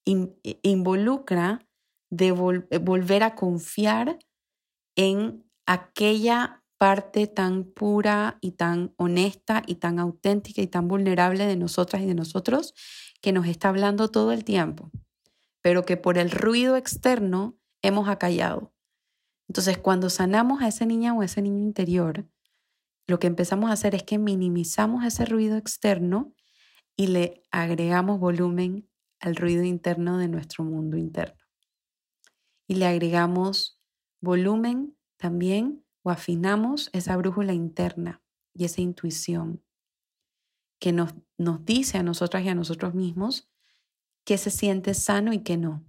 involucra 0.04 1.66
de 2.10 2.28
eh, 2.28 2.78
volver 2.80 3.24
a 3.24 3.34
confiar 3.34 4.20
en 4.98 5.50
aquella 5.66 6.64
parte 6.78 7.28
tan 7.28 7.64
pura 7.64 8.38
y 8.42 8.52
tan 8.52 8.94
honesta 8.98 9.64
y 9.66 9.76
tan 9.76 10.00
auténtica 10.00 10.62
y 10.62 10.68
tan 10.68 10.90
vulnerable 10.90 11.46
de 11.46 11.56
nosotras 11.56 12.02
y 12.02 12.08
de 12.08 12.14
nosotros 12.14 12.74
que 13.22 13.32
nos 13.32 13.48
está 13.48 13.70
hablando 13.70 14.12
todo 14.12 14.34
el 14.34 14.44
tiempo, 14.44 14.92
pero 15.62 15.86
que 15.86 15.96
por 15.96 16.18
el 16.18 16.30
ruido 16.30 16.76
externo 16.76 17.58
hemos 17.82 18.10
acallado. 18.10 18.74
Entonces, 19.48 19.78
cuando 19.78 20.10
sanamos 20.10 20.62
a 20.62 20.68
esa 20.68 20.86
niña 20.86 21.14
o 21.14 21.24
ese 21.24 21.42
niño 21.42 21.64
interior, 21.64 22.28
lo 23.08 23.18
que 23.18 23.28
empezamos 23.28 23.70
a 23.70 23.74
hacer 23.74 23.96
es 23.96 24.04
que 24.04 24.18
minimizamos 24.18 25.06
ese 25.06 25.24
ruido 25.26 25.56
externo 25.56 26.36
y 26.96 27.08
le 27.08 27.44
agregamos 27.52 28.20
volumen 28.20 28.90
al 29.20 29.36
ruido 29.36 29.64
interno 29.64 30.18
de 30.18 30.28
nuestro 30.28 30.64
mundo 30.64 30.98
interno. 30.98 31.44
Y 32.68 32.76
le 32.76 32.86
agregamos 32.88 33.82
volumen 34.22 34.98
también 35.18 35.86
o 36.04 36.10
afinamos 36.10 36.90
esa 36.94 37.16
brújula 37.18 37.54
interna 37.54 38.22
y 38.54 38.66
esa 38.66 38.82
intuición 38.82 39.64
que 40.80 40.92
nos, 40.92 41.16
nos 41.38 41.66
dice 41.66 41.98
a 41.98 42.04
nosotras 42.04 42.44
y 42.44 42.50
a 42.50 42.56
nosotros 42.56 42.94
mismos 42.94 43.50
que 44.26 44.38
se 44.38 44.52
siente 44.52 44.94
sano 44.94 45.34
y 45.34 45.40
que 45.40 45.58
no, 45.58 45.86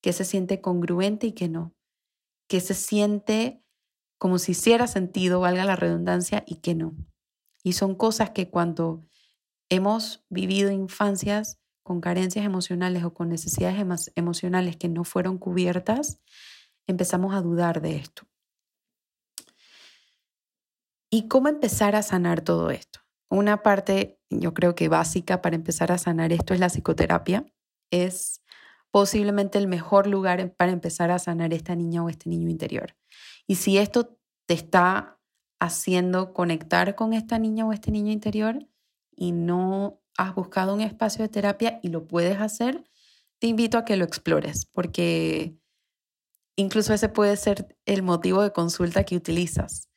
que 0.00 0.12
se 0.12 0.24
siente 0.24 0.60
congruente 0.60 1.28
y 1.28 1.32
que 1.32 1.48
no, 1.48 1.74
que 2.48 2.60
se 2.60 2.74
siente 2.74 3.62
como 4.20 4.38
si 4.38 4.52
hiciera 4.52 4.86
sentido, 4.86 5.40
valga 5.40 5.64
la 5.64 5.76
redundancia, 5.76 6.44
y 6.46 6.56
que 6.56 6.74
no. 6.74 6.94
Y 7.62 7.72
son 7.72 7.94
cosas 7.94 8.30
que 8.30 8.50
cuando 8.50 9.08
hemos 9.70 10.24
vivido 10.28 10.70
infancias 10.70 11.58
con 11.82 12.00
carencias 12.00 12.44
emocionales 12.44 13.04
o 13.04 13.14
con 13.14 13.30
necesidades 13.30 14.12
emocionales 14.14 14.76
que 14.76 14.88
no 14.88 15.04
fueron 15.04 15.38
cubiertas, 15.38 16.20
empezamos 16.86 17.34
a 17.34 17.40
dudar 17.40 17.80
de 17.80 17.96
esto. 17.96 18.26
¿Y 21.10 21.28
cómo 21.28 21.48
empezar 21.48 21.96
a 21.96 22.02
sanar 22.02 22.42
todo 22.42 22.70
esto? 22.70 23.00
Una 23.28 23.62
parte, 23.62 24.20
yo 24.28 24.54
creo 24.54 24.74
que 24.74 24.88
básica 24.88 25.40
para 25.40 25.56
empezar 25.56 25.90
a 25.90 25.98
sanar 25.98 26.32
esto 26.32 26.52
es 26.54 26.60
la 26.60 26.68
psicoterapia. 26.68 27.46
Es 27.90 28.42
posiblemente 28.90 29.58
el 29.58 29.66
mejor 29.66 30.06
lugar 30.06 30.54
para 30.54 30.72
empezar 30.72 31.10
a 31.10 31.18
sanar 31.18 31.52
esta 31.52 31.74
niña 31.74 32.04
o 32.04 32.08
este 32.08 32.28
niño 32.28 32.48
interior. 32.48 32.96
Y 33.46 33.56
si 33.56 33.78
esto 33.78 34.16
te 34.46 34.54
está 34.54 35.18
haciendo 35.60 36.32
conectar 36.32 36.94
con 36.94 37.12
esta 37.12 37.38
niña 37.38 37.66
o 37.66 37.72
este 37.72 37.90
niño 37.90 38.12
interior 38.12 38.66
y 39.20 39.32
no 39.32 40.00
has 40.16 40.34
buscado 40.34 40.74
un 40.74 40.80
espacio 40.80 41.22
de 41.22 41.28
terapia 41.28 41.78
y 41.82 41.88
lo 41.90 42.08
puedes 42.08 42.40
hacer, 42.40 42.82
te 43.38 43.46
invito 43.46 43.76
a 43.76 43.84
que 43.84 43.96
lo 43.96 44.04
explores 44.04 44.64
porque 44.64 45.54
incluso 46.56 46.94
ese 46.94 47.10
puede 47.10 47.36
ser 47.36 47.76
el 47.84 48.02
motivo 48.02 48.42
de 48.42 48.52
consulta 48.52 49.04
que 49.04 49.16
utilizas. 49.16 49.90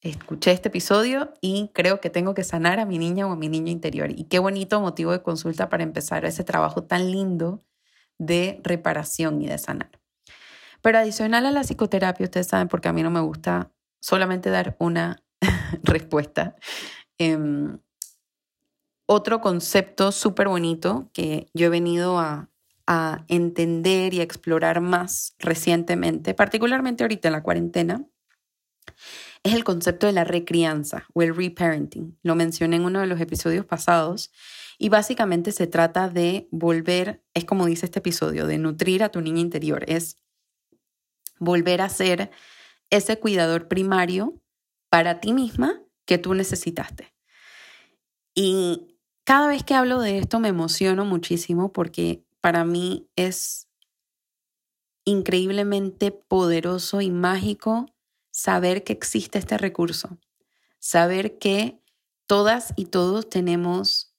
Escuché 0.00 0.50
este 0.50 0.68
episodio 0.68 1.32
y 1.40 1.70
creo 1.72 2.00
que 2.00 2.10
tengo 2.10 2.34
que 2.34 2.42
sanar 2.42 2.80
a 2.80 2.84
mi 2.84 2.98
niña 2.98 3.28
o 3.28 3.32
a 3.32 3.36
mi 3.36 3.48
niño 3.48 3.70
interior. 3.70 4.10
Y 4.10 4.24
qué 4.24 4.40
bonito 4.40 4.80
motivo 4.80 5.12
de 5.12 5.22
consulta 5.22 5.68
para 5.68 5.84
empezar 5.84 6.24
ese 6.24 6.42
trabajo 6.42 6.82
tan 6.82 7.10
lindo 7.12 7.64
de 8.18 8.60
reparación 8.64 9.40
y 9.40 9.46
de 9.46 9.56
sanar. 9.56 10.00
Pero 10.82 10.98
adicional 10.98 11.46
a 11.46 11.52
la 11.52 11.62
psicoterapia, 11.62 12.24
ustedes 12.24 12.48
saben, 12.48 12.68
porque 12.68 12.88
a 12.88 12.92
mí 12.92 13.02
no 13.02 13.10
me 13.10 13.20
gusta 13.20 13.72
solamente 14.00 14.50
dar 14.50 14.76
una 14.80 15.22
respuesta. 15.84 16.56
Em, 17.18 17.78
otro 19.06 19.40
concepto 19.40 20.12
súper 20.12 20.48
bonito 20.48 21.10
que 21.12 21.48
yo 21.54 21.66
he 21.66 21.70
venido 21.70 22.18
a, 22.18 22.50
a 22.86 23.24
entender 23.28 24.14
y 24.14 24.20
a 24.20 24.24
explorar 24.24 24.80
más 24.80 25.34
recientemente, 25.38 26.34
particularmente 26.34 27.04
ahorita 27.04 27.28
en 27.28 27.32
la 27.32 27.42
cuarentena, 27.42 28.04
es 29.42 29.54
el 29.54 29.64
concepto 29.64 30.06
de 30.06 30.12
la 30.12 30.24
recrianza 30.24 31.06
o 31.12 31.22
el 31.22 31.34
reparenting. 31.34 32.18
Lo 32.22 32.34
mencioné 32.34 32.76
en 32.76 32.84
uno 32.84 33.00
de 33.00 33.06
los 33.06 33.20
episodios 33.20 33.66
pasados 33.66 34.32
y 34.78 34.88
básicamente 34.88 35.52
se 35.52 35.66
trata 35.66 36.08
de 36.08 36.48
volver, 36.50 37.22
es 37.34 37.44
como 37.44 37.66
dice 37.66 37.86
este 37.86 37.98
episodio, 37.98 38.46
de 38.46 38.58
nutrir 38.58 39.02
a 39.02 39.10
tu 39.10 39.20
niña 39.20 39.40
interior, 39.40 39.84
es 39.86 40.16
volver 41.38 41.80
a 41.80 41.88
ser 41.88 42.30
ese 42.90 43.18
cuidador 43.18 43.68
primario 43.68 44.40
para 44.88 45.20
ti 45.20 45.32
misma 45.32 45.82
que 46.06 46.18
tú 46.18 46.34
necesitaste. 46.34 47.14
Y 48.34 48.93
cada 49.24 49.48
vez 49.48 49.64
que 49.64 49.74
hablo 49.74 50.00
de 50.00 50.18
esto 50.18 50.38
me 50.40 50.48
emociono 50.48 51.04
muchísimo 51.04 51.72
porque 51.72 52.24
para 52.40 52.64
mí 52.64 53.08
es 53.16 53.68
increíblemente 55.04 56.12
poderoso 56.12 57.00
y 57.00 57.10
mágico 57.10 57.86
saber 58.30 58.84
que 58.84 58.92
existe 58.92 59.38
este 59.38 59.58
recurso, 59.58 60.18
saber 60.78 61.38
que 61.38 61.80
todas 62.26 62.72
y 62.76 62.86
todos 62.86 63.28
tenemos 63.28 64.14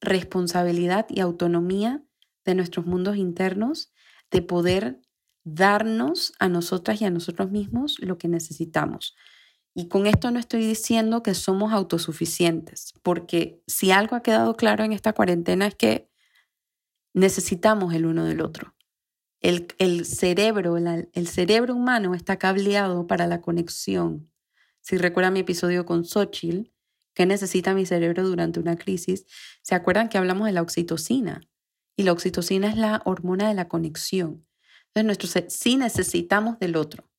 responsabilidad 0.00 1.06
y 1.08 1.20
autonomía 1.20 2.02
de 2.44 2.54
nuestros 2.54 2.86
mundos 2.86 3.16
internos, 3.16 3.92
de 4.30 4.42
poder 4.42 5.00
darnos 5.44 6.32
a 6.38 6.48
nosotras 6.48 7.00
y 7.00 7.04
a 7.04 7.10
nosotros 7.10 7.50
mismos 7.50 7.96
lo 8.00 8.18
que 8.18 8.28
necesitamos. 8.28 9.14
Y 9.78 9.88
con 9.88 10.06
esto 10.06 10.30
no 10.30 10.38
estoy 10.38 10.66
diciendo 10.66 11.22
que 11.22 11.34
somos 11.34 11.70
autosuficientes, 11.74 12.94
porque 13.02 13.62
si 13.66 13.90
algo 13.90 14.16
ha 14.16 14.22
quedado 14.22 14.56
claro 14.56 14.84
en 14.84 14.94
esta 14.94 15.12
cuarentena 15.12 15.66
es 15.66 15.74
que 15.74 16.08
necesitamos 17.12 17.92
el 17.92 18.06
uno 18.06 18.24
del 18.24 18.40
otro. 18.40 18.74
El, 19.42 20.06
cerebro, 20.06 20.78
el 20.78 21.28
cerebro 21.28 21.74
humano 21.74 22.14
está 22.14 22.38
cableado 22.38 23.06
para 23.06 23.26
la 23.26 23.42
conexión. 23.42 24.32
Si 24.80 24.96
recuerdan 24.96 25.34
mi 25.34 25.40
episodio 25.40 25.84
con 25.84 26.06
Xochitl, 26.06 26.72
¿qué 27.12 27.26
necesita 27.26 27.74
mi 27.74 27.84
cerebro 27.84 28.26
durante 28.26 28.58
una 28.58 28.76
crisis? 28.76 29.26
¿Se 29.60 29.74
acuerdan 29.74 30.08
que 30.08 30.16
hablamos 30.16 30.46
de 30.46 30.52
la 30.52 30.62
oxitocina? 30.62 31.42
Y 31.96 32.04
la 32.04 32.12
oxitocina 32.12 32.70
es 32.70 32.78
la 32.78 33.02
hormona 33.04 33.46
de 33.46 33.54
la 33.54 33.68
conexión. 33.68 34.46
Entonces, 34.94 35.04
nuestro, 35.04 35.50
sí 35.50 35.76
necesitamos 35.76 36.58
del 36.58 36.76
otro. 36.76 37.10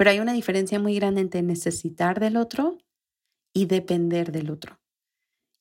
Pero 0.00 0.12
hay 0.12 0.20
una 0.20 0.32
diferencia 0.32 0.78
muy 0.78 0.94
grande 0.94 1.20
entre 1.20 1.42
necesitar 1.42 2.20
del 2.20 2.38
otro 2.38 2.78
y 3.52 3.66
depender 3.66 4.32
del 4.32 4.50
otro. 4.50 4.80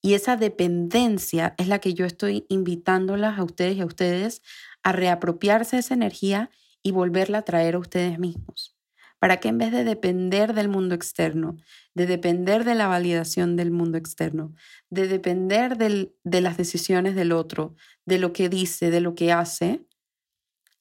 Y 0.01 0.13
esa 0.13 0.37
dependencia 0.37 1.55
es 1.57 1.67
la 1.67 1.79
que 1.79 1.93
yo 1.93 2.05
estoy 2.05 2.45
invitándolas 2.47 3.37
a 3.37 3.43
ustedes 3.43 3.75
y 3.75 3.81
a 3.81 3.85
ustedes 3.85 4.41
a 4.81 4.93
reapropiarse 4.93 5.77
esa 5.77 5.93
energía 5.93 6.51
y 6.81 6.91
volverla 6.91 7.39
a 7.39 7.41
traer 7.41 7.75
a 7.75 7.79
ustedes 7.79 8.17
mismos. 8.17 8.77
Para 9.19 9.41
que 9.41 9.49
en 9.49 9.57
vez 9.57 9.73
de 9.73 9.83
depender 9.83 10.53
del 10.53 10.69
mundo 10.69 10.95
externo, 10.95 11.57
de 11.93 12.05
depender 12.05 12.63
de 12.63 12.75
la 12.75 12.87
validación 12.87 13.57
del 13.57 13.71
mundo 13.71 13.97
externo, 13.97 14.53
de 14.89 15.09
depender 15.09 15.75
de 15.75 16.41
las 16.41 16.55
decisiones 16.55 17.13
del 17.13 17.33
otro, 17.33 17.75
de 18.05 18.19
lo 18.19 18.31
que 18.31 18.47
dice, 18.47 18.89
de 18.89 19.01
lo 19.01 19.15
que 19.15 19.33
hace, 19.33 19.85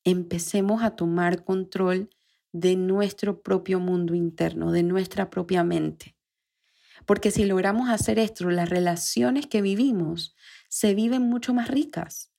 empecemos 0.04 0.84
a 0.84 0.94
tomar 0.94 1.42
control 1.42 2.08
de 2.60 2.76
nuestro 2.76 3.42
propio 3.42 3.80
mundo 3.80 4.14
interno, 4.14 4.72
de 4.72 4.82
nuestra 4.82 5.30
propia 5.30 5.62
mente. 5.62 6.16
Porque 7.06 7.30
si 7.30 7.44
logramos 7.44 7.88
hacer 7.88 8.18
esto, 8.18 8.50
las 8.50 8.68
relaciones 8.68 9.46
que 9.46 9.62
vivimos 9.62 10.34
se 10.68 10.94
viven 10.94 11.22
mucho 11.22 11.54
más 11.54 11.68
ricas, 11.68 12.32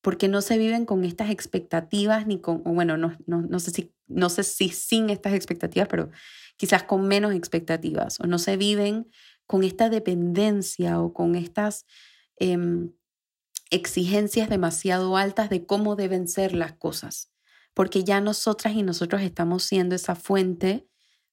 porque 0.00 0.28
no 0.28 0.40
se 0.40 0.58
viven 0.58 0.86
con 0.86 1.04
estas 1.04 1.30
expectativas 1.30 2.26
ni 2.26 2.40
con, 2.40 2.62
bueno, 2.64 2.96
no, 2.96 3.16
no, 3.26 3.60
sé 3.60 3.70
si, 3.70 3.94
no 4.06 4.30
sé 4.30 4.42
si 4.42 4.70
sin 4.70 5.10
estas 5.10 5.34
expectativas, 5.34 5.88
pero 5.88 6.10
quizás 6.56 6.84
con 6.84 7.06
menos 7.06 7.34
expectativas, 7.34 8.18
o 8.20 8.26
no 8.26 8.38
se 8.38 8.56
viven 8.56 9.10
con 9.46 9.64
esta 9.64 9.88
dependencia 9.90 11.00
o 11.00 11.12
con 11.12 11.34
estas 11.34 11.86
em, 12.36 12.92
exigencias 13.70 14.48
demasiado 14.48 15.16
altas 15.16 15.50
de 15.50 15.66
cómo 15.66 15.94
deben 15.94 16.26
ser 16.26 16.54
las 16.54 16.72
cosas 16.72 17.30
porque 17.74 18.04
ya 18.04 18.20
nosotras 18.20 18.74
y 18.74 18.82
nosotros 18.82 19.22
estamos 19.22 19.62
siendo 19.62 19.94
esa 19.94 20.14
fuente 20.14 20.88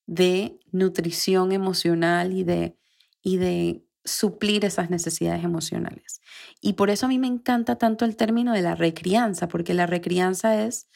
de 0.06 0.60
nutrición 0.72 1.52
emocional 1.52 2.34
y 2.34 2.44
de, 2.44 2.78
y 3.22 3.38
de 3.38 3.86
suplir 4.04 4.66
esas 4.66 4.90
necesidades 4.90 5.44
emocionales. 5.44 6.22
Y 6.62 6.74
por 6.74 6.90
eso 6.90 7.08
a 7.08 7.10
mí 7.10 7.18
me 7.18 7.28
encanta 7.28 7.78
tanto 7.78 8.06
el 8.06 8.16
término 8.16 8.54
de 8.54 8.62
la 8.62 8.76
recrianza, 8.76 9.48
porque 9.48 9.74
la 9.74 9.88
recrianza 9.88 10.64
es 10.64 10.88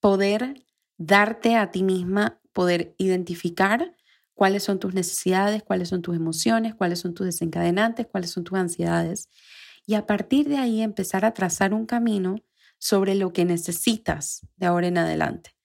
poder 0.00 0.64
darte 0.96 1.56
a 1.56 1.70
ti 1.70 1.82
misma, 1.82 2.40
poder 2.52 2.94
identificar 2.98 3.94
cuáles 4.34 4.62
son 4.62 4.78
tus 4.78 4.94
necesidades, 4.94 5.62
cuáles 5.62 5.88
son 5.88 6.02
tus 6.02 6.16
emociones, 6.16 6.74
cuáles 6.74 7.00
son 7.00 7.14
tus 7.14 7.26
desencadenantes, 7.26 8.06
cuáles 8.06 8.30
son 8.30 8.44
tus 8.44 8.58
ansiedades. 8.58 9.28
Y 9.86 9.94
a 9.94 10.06
partir 10.06 10.48
de 10.48 10.58
ahí 10.58 10.82
empezar 10.82 11.24
a 11.24 11.32
trazar 11.32 11.72
un 11.74 11.86
camino 11.86 12.36
sobre 12.78 13.14
lo 13.14 13.32
que 13.32 13.44
necesitas 13.44 14.46
de 14.56 14.66
ahora 14.66 14.86
en 14.86 14.98
adelante. 14.98 15.56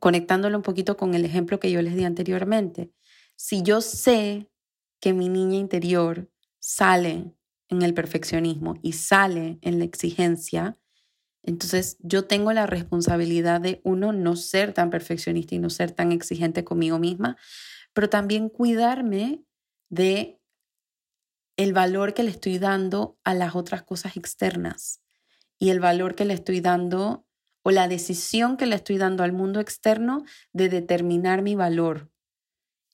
Conectándolo 0.00 0.56
un 0.56 0.62
poquito 0.62 0.96
con 0.96 1.14
el 1.14 1.24
ejemplo 1.24 1.60
que 1.60 1.70
yo 1.70 1.80
les 1.82 1.96
di 1.96 2.04
anteriormente. 2.04 2.92
Si 3.36 3.62
yo 3.62 3.80
sé 3.80 4.50
que 5.00 5.12
mi 5.12 5.28
niña 5.28 5.58
interior 5.58 6.30
sale 6.58 7.32
en 7.68 7.82
el 7.82 7.94
perfeccionismo 7.94 8.78
y 8.82 8.92
sale 8.92 9.58
en 9.62 9.78
la 9.78 9.84
exigencia, 9.84 10.78
entonces 11.42 11.96
yo 12.00 12.26
tengo 12.26 12.52
la 12.52 12.66
responsabilidad 12.66 13.60
de, 13.60 13.80
uno, 13.84 14.12
no 14.12 14.36
ser 14.36 14.72
tan 14.72 14.90
perfeccionista 14.90 15.54
y 15.54 15.58
no 15.58 15.70
ser 15.70 15.92
tan 15.92 16.12
exigente 16.12 16.64
conmigo 16.64 16.98
misma, 16.98 17.36
pero 17.92 18.10
también 18.10 18.48
cuidarme 18.48 19.44
de 19.88 20.40
el 21.56 21.72
valor 21.72 22.12
que 22.12 22.22
le 22.22 22.30
estoy 22.30 22.58
dando 22.58 23.18
a 23.24 23.32
las 23.32 23.54
otras 23.54 23.82
cosas 23.82 24.16
externas 24.16 25.00
y 25.58 25.70
el 25.70 25.80
valor 25.80 26.14
que 26.14 26.24
le 26.24 26.34
estoy 26.34 26.60
dando 26.60 27.26
o 27.62 27.70
la 27.72 27.88
decisión 27.88 28.56
que 28.56 28.66
le 28.66 28.76
estoy 28.76 28.96
dando 28.96 29.24
al 29.24 29.32
mundo 29.32 29.58
externo 29.58 30.24
de 30.52 30.68
determinar 30.68 31.42
mi 31.42 31.56
valor. 31.56 32.10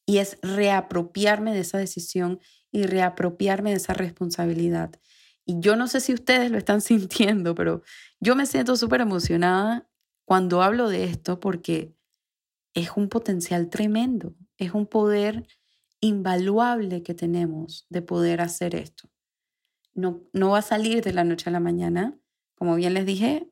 Y 0.06 0.18
es 0.18 0.38
reapropiarme 0.40 1.52
de 1.52 1.60
esa 1.60 1.78
decisión 1.78 2.40
y 2.70 2.84
reapropiarme 2.84 3.70
de 3.70 3.76
esa 3.76 3.92
responsabilidad. 3.92 4.98
Y 5.44 5.60
yo 5.60 5.76
no 5.76 5.88
sé 5.88 6.00
si 6.00 6.14
ustedes 6.14 6.50
lo 6.50 6.58
están 6.58 6.80
sintiendo, 6.80 7.54
pero 7.54 7.82
yo 8.20 8.34
me 8.34 8.46
siento 8.46 8.76
súper 8.76 9.02
emocionada 9.02 9.88
cuando 10.24 10.62
hablo 10.62 10.88
de 10.88 11.04
esto 11.04 11.40
porque 11.40 11.94
es 12.74 12.92
un 12.96 13.08
potencial 13.08 13.68
tremendo, 13.68 14.34
es 14.56 14.72
un 14.72 14.86
poder 14.86 15.46
invaluable 16.00 17.02
que 17.02 17.14
tenemos 17.14 17.86
de 17.90 18.02
poder 18.02 18.40
hacer 18.40 18.74
esto. 18.74 19.10
No, 19.94 20.22
no 20.32 20.50
va 20.50 20.60
a 20.60 20.62
salir 20.62 21.02
de 21.02 21.12
la 21.12 21.24
noche 21.24 21.50
a 21.50 21.52
la 21.52 21.60
mañana, 21.60 22.18
como 22.62 22.76
bien 22.76 22.94
les 22.94 23.04
dije, 23.04 23.50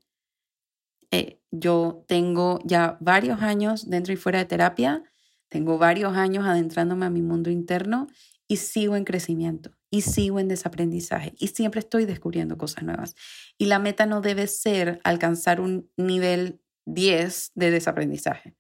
eh, 1.11 1.41
yo 1.51 2.05
tengo 2.07 2.61
ya 2.65 2.97
varios 3.01 3.43
años 3.43 3.91
dentro 3.91 4.13
y 4.13 4.17
fuera 4.17 4.39
de 4.39 4.45
terapia, 4.45 5.03
tengo 5.49 5.79
varios 5.79 6.17
años 6.17 6.47
adentrándome 6.47 7.07
a 7.07 7.11
mi 7.11 7.21
mundo 7.21 7.51
interno 7.51 8.07
y 8.47 8.59
sigo 8.59 8.95
en 8.95 9.03
crecimiento 9.03 9.73
y 9.91 10.03
sigo 10.03 10.39
en 10.39 10.47
desaprendizaje 10.47 11.35
y 11.41 11.49
siempre 11.49 11.81
estoy 11.81 12.05
descubriendo 12.05 12.57
cosas 12.57 12.85
nuevas. 12.85 13.17
Y 13.59 13.65
la 13.65 13.81
meta 13.81 14.07
no 14.07 14.21
debe 14.21 14.47
ser 14.47 15.01
alcanzar 15.03 15.61
un 15.61 15.91
nivel 15.97 16.61
10 16.87 17.51
de 17.57 17.71
desaprendizaje. 17.73 18.55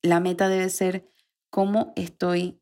La 0.00 0.20
meta 0.20 0.48
debe 0.48 0.70
ser 0.70 1.06
cómo 1.50 1.92
estoy 1.94 2.58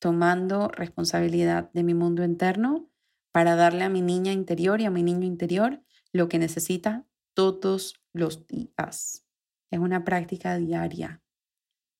tomando 0.00 0.66
responsabilidad 0.66 1.70
de 1.72 1.84
mi 1.84 1.94
mundo 1.94 2.24
interno 2.24 2.90
para 3.34 3.56
darle 3.56 3.82
a 3.82 3.88
mi 3.88 4.00
niña 4.00 4.30
interior 4.30 4.80
y 4.80 4.84
a 4.84 4.92
mi 4.92 5.02
niño 5.02 5.26
interior 5.26 5.82
lo 6.12 6.28
que 6.28 6.38
necesita 6.38 7.04
todos 7.34 8.00
los 8.12 8.46
días. 8.46 9.26
Es 9.72 9.80
una 9.80 10.04
práctica 10.04 10.56
diaria. 10.56 11.20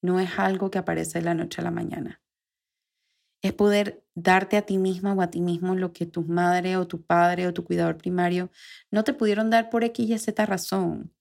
No 0.01 0.21
es 0.21 0.39
algo 0.39 0.71
que 0.71 0.79
aparece 0.79 1.19
de 1.19 1.25
la 1.25 1.35
noche 1.35 1.61
a 1.61 1.65
la 1.65 1.73
mañana. 1.73 2.23
Es 3.43 3.53
poder 3.53 4.07
darte 4.15 4.57
a 4.57 4.63
ti 4.63 4.79
misma 4.79 5.13
o 5.13 5.23
a 5.23 5.31
ti 5.33 5.41
mismo 5.41 5.75
lo 5.75 5.93
que 5.93 6.07
tu 6.07 6.23
madre 6.23 6.77
o 6.77 6.87
tu 6.87 7.03
padre 7.03 7.49
o 7.49 7.53
tu 7.53 7.65
cuidador 7.65 7.97
primario 7.97 8.49
no 8.93 9.03
te 9.03 9.13
pudieron 9.13 9.51
dar 9.51 9.71
por 9.71 9.83
X 9.83 10.09
y 10.09 10.17
Z 10.17 10.47
razón. 10.47 11.13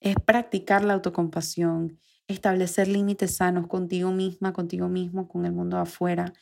Es 0.00 0.16
practicar 0.16 0.82
la 0.82 0.94
autocompasión, 0.94 2.00
establecer 2.26 2.88
límites 2.88 3.36
sanos 3.36 3.68
contigo 3.68 4.10
misma, 4.10 4.52
contigo 4.52 4.88
mismo, 4.88 5.28
con 5.28 5.46
el 5.46 5.52
mundo 5.52 5.78
afuera 5.78 6.32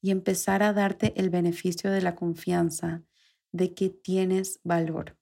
y 0.00 0.10
empezar 0.10 0.62
a 0.62 0.72
darte 0.72 1.12
el 1.16 1.30
beneficio 1.30 1.90
de 1.90 2.02
la 2.02 2.14
confianza 2.14 3.02
de 3.52 3.74
que 3.74 3.90
tienes 3.90 4.60
valor. 4.62 5.18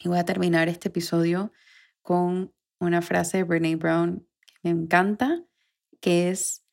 Y 0.00 0.08
voy 0.08 0.18
a 0.18 0.24
terminar 0.24 0.68
este 0.68 0.88
episodio 0.88 1.52
con 2.02 2.52
una 2.78 3.02
frase 3.02 3.38
de 3.38 3.44
Brene 3.44 3.76
Brown 3.76 4.26
que 4.46 4.54
me 4.64 4.70
encanta, 4.70 5.44
que 6.00 6.30
es, 6.30 6.64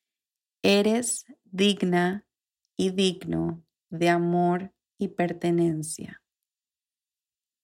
eres 0.63 1.25
digna 1.45 2.25
y 2.75 2.89
digno 2.91 3.63
de 3.89 4.09
amor 4.09 4.73
y 4.97 5.09
pertenencia. 5.09 6.21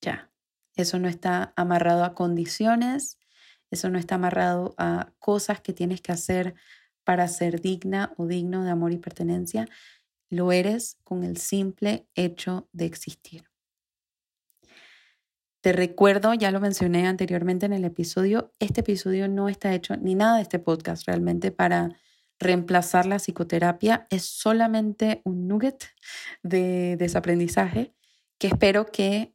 Ya, 0.02 0.32
eso 0.76 1.00
no 1.00 1.08
está 1.08 1.54
amarrado 1.56 2.04
a 2.04 2.14
condiciones, 2.14 3.18
eso 3.72 3.90
no 3.90 3.98
está 3.98 4.16
amarrado 4.16 4.76
a 4.78 5.12
cosas 5.20 5.62
que 5.62 5.74
tienes 5.74 6.02
que 6.02 6.12
hacer 6.12 6.56
para 7.06 7.28
ser 7.30 7.62
digna 7.62 8.14
o 8.18 8.28
digno 8.28 8.66
de 8.66 8.72
amor 8.72 8.92
y 8.92 8.98
pertenencia, 8.98 9.70
lo 10.30 10.52
eres 10.52 10.98
con 11.04 11.24
el 11.24 11.38
simple 11.38 12.08
hecho 12.16 12.68
de 12.74 12.86
existir. 12.86 13.46
Te 15.62 15.72
recuerdo, 15.72 16.34
ya 16.34 16.52
lo 16.52 16.60
mencioné 16.60 17.08
anteriormente 17.08 17.66
en 17.66 17.74
el 17.74 17.86
episodio, 17.86 18.52
este 18.60 18.82
episodio 18.82 19.28
no 19.28 19.50
está 19.50 19.74
hecho 19.74 19.96
ni 19.98 20.14
nada 20.14 20.36
de 20.36 20.44
este 20.44 20.60
podcast 20.60 21.08
realmente 21.08 21.52
para 21.52 21.96
reemplazar 22.40 23.06
la 23.06 23.18
psicoterapia, 23.18 24.08
es 24.10 24.26
solamente 24.26 25.22
un 25.24 25.48
nugget 25.48 25.86
de 26.44 26.98
desaprendizaje 26.98 27.96
que 28.38 28.48
espero 28.48 28.86
que 28.92 29.34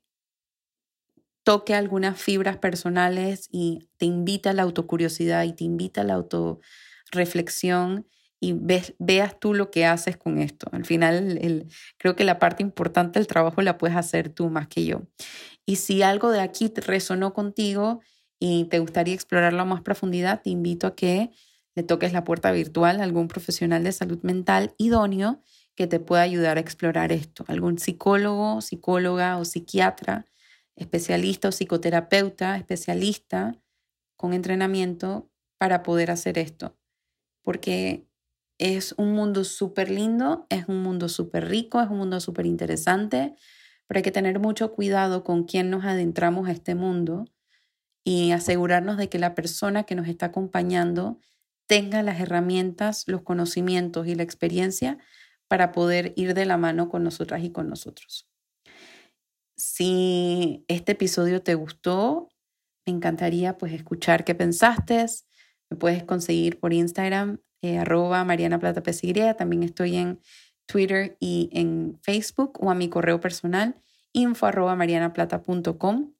toque 1.43 1.75
algunas 1.75 2.21
fibras 2.21 2.59
personales 2.59 3.49
y 3.51 3.89
te 3.97 4.07
invita 4.07 4.51
a 4.51 4.53
la 4.53 4.63
autocuriosidad 4.63 5.45
y 5.45 5.53
te 5.53 5.65
invita 5.65 6.03
a 6.03 6.05
la 6.05 6.15
auto 6.15 6.61
reflexión 7.11 8.07
y 8.41 8.55
veas 8.55 9.39
tú 9.39 9.53
lo 9.53 9.71
que 9.71 9.85
haces 9.85 10.17
con 10.17 10.39
esto. 10.39 10.67
Al 10.73 10.87
final, 10.87 11.39
el, 11.43 11.69
creo 11.99 12.17
que 12.17 12.25
la 12.25 12.39
parte 12.39 12.63
importante 12.63 13.19
del 13.19 13.27
trabajo 13.27 13.61
la 13.61 13.77
puedes 13.77 13.97
hacer 13.97 14.31
tú 14.31 14.49
más 14.49 14.67
que 14.67 14.87
yo. 14.87 15.03
Y 15.67 15.77
si 15.77 16.03
algo 16.03 16.31
de 16.31 16.41
aquí 16.41 16.71
te 16.71 16.81
resonó 16.81 17.35
contigo 17.35 18.01
y 18.39 18.65
te 18.65 18.79
gustaría 18.79 19.15
explorarlo 19.15 19.61
a 19.61 19.67
más 19.67 19.83
profundidad, 19.83 20.41
te 20.43 20.51
invito 20.51 20.87
a 20.87 20.97
que 20.97 21.31
le 21.75 21.83
toques 21.83 22.13
la 22.15 22.25
puerta 22.25 22.51
virtual 22.51 23.01
a 23.01 23.05
algún 23.05 23.29
profesional 23.29 23.85
de 23.85 23.93
salud 23.93 24.19
mental 24.23 24.75
idóneo 24.79 25.43
que 25.75 25.87
te 25.87 26.01
pueda 26.01 26.23
ayudar 26.23 26.57
a 26.57 26.61
explorar 26.61 27.13
esto. 27.13 27.45
Algún 27.47 27.79
psicólogo, 27.79 28.63
psicóloga 28.63 29.37
o 29.37 29.45
psiquiatra, 29.45 30.27
especialista 30.77 31.49
o 31.49 31.53
psicoterapeuta, 31.53 32.57
especialista 32.57 33.55
con 34.17 34.33
entrenamiento 34.33 35.31
para 35.59 35.83
poder 35.83 36.11
hacer 36.11 36.39
esto. 36.39 36.80
Porque 37.43 38.07
es 38.59 38.95
un 38.99 39.13
mundo 39.13 39.45
súper 39.45 39.91
lindo, 39.91 40.47
es 40.51 40.69
un 40.69 40.83
mundo 40.83 41.09
súper 41.09 41.49
rico, 41.49 41.81
es 41.81 41.89
un 41.89 41.99
mundo 41.99 42.21
súper 42.21 42.47
interesante, 42.47 43.35
pero 43.87 43.99
hay 43.99 44.03
que 44.03 44.13
tener 44.13 44.39
mucho 44.39 44.73
cuidado 44.73 45.25
con 45.25 45.45
quién 45.45 45.71
nos 45.71 45.85
adentramos 45.85 46.49
a 46.49 46.53
este 46.53 46.75
mundo 46.75 47.25
y 48.05 48.33
asegurarnos 48.33 48.97
de 48.97 49.09
que 49.09 49.19
la 49.19 49.35
persona 49.35 49.85
que 49.85 49.95
nos 49.95 50.09
está 50.09 50.27
acompañando 50.27 51.19
tenga 51.67 52.03
las 52.03 52.21
herramientas, 52.21 53.05
los 53.07 53.23
conocimientos 53.23 54.07
y 54.07 54.15
la 54.15 54.25
experiencia 54.25 54.99
para 55.49 55.73
poder 55.73 56.13
ir 56.17 56.35
de 56.35 56.45
la 56.45 56.57
mano 56.57 56.89
con 56.89 57.03
nosotras 57.03 57.43
y 57.43 57.51
con 57.51 57.69
nosotros. 57.69 58.29
Si 59.57 60.65
este 60.69 60.93
episodio 60.93 61.43
te 61.43 61.55
gustó, 61.55 62.29
me 62.87 62.93
encantaría 62.95 63.59
pues 63.59 63.73
escuchar 63.73 64.25
qué 64.25 64.35
pensaste. 64.35 65.07
Me 65.71 65.77
puedes 65.77 66.03
conseguir 66.05 66.59
por 66.59 66.73
Instagram 66.73 67.39
eh, 67.63 67.79
arroba 67.79 68.25
Mariana 68.25 68.59
Plata 68.59 68.83
También 69.37 69.63
estoy 69.63 69.97
en 69.97 70.21
Twitter 70.67 71.17
y 71.21 71.51
en 71.53 71.99
Facebook 72.03 72.59
o 72.61 72.71
a 72.71 72.75
mi 72.75 72.89
correo 72.89 73.21
personal 73.21 73.81
info 74.13 74.47
arroba 74.47 74.75
marianaplata.com. 74.77 76.13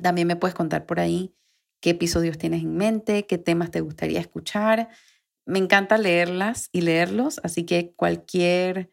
También 0.00 0.26
me 0.26 0.36
puedes 0.36 0.54
contar 0.54 0.86
por 0.86 1.00
ahí 1.00 1.34
qué 1.80 1.90
episodios 1.90 2.38
tienes 2.38 2.62
en 2.62 2.76
mente, 2.76 3.26
qué 3.26 3.38
temas 3.38 3.70
te 3.70 3.80
gustaría 3.80 4.20
escuchar. 4.20 4.88
Me 5.44 5.58
encanta 5.58 5.98
leerlas 5.98 6.68
y 6.72 6.82
leerlos, 6.82 7.40
así 7.42 7.64
que 7.64 7.92
cualquier 7.94 8.90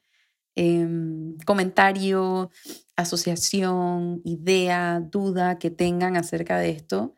em, 0.55 1.37
comentario, 1.45 2.49
asociación, 2.95 4.21
idea, 4.25 4.99
duda 4.99 5.59
que 5.59 5.69
tengan 5.69 6.17
acerca 6.17 6.57
de 6.57 6.71
esto, 6.71 7.15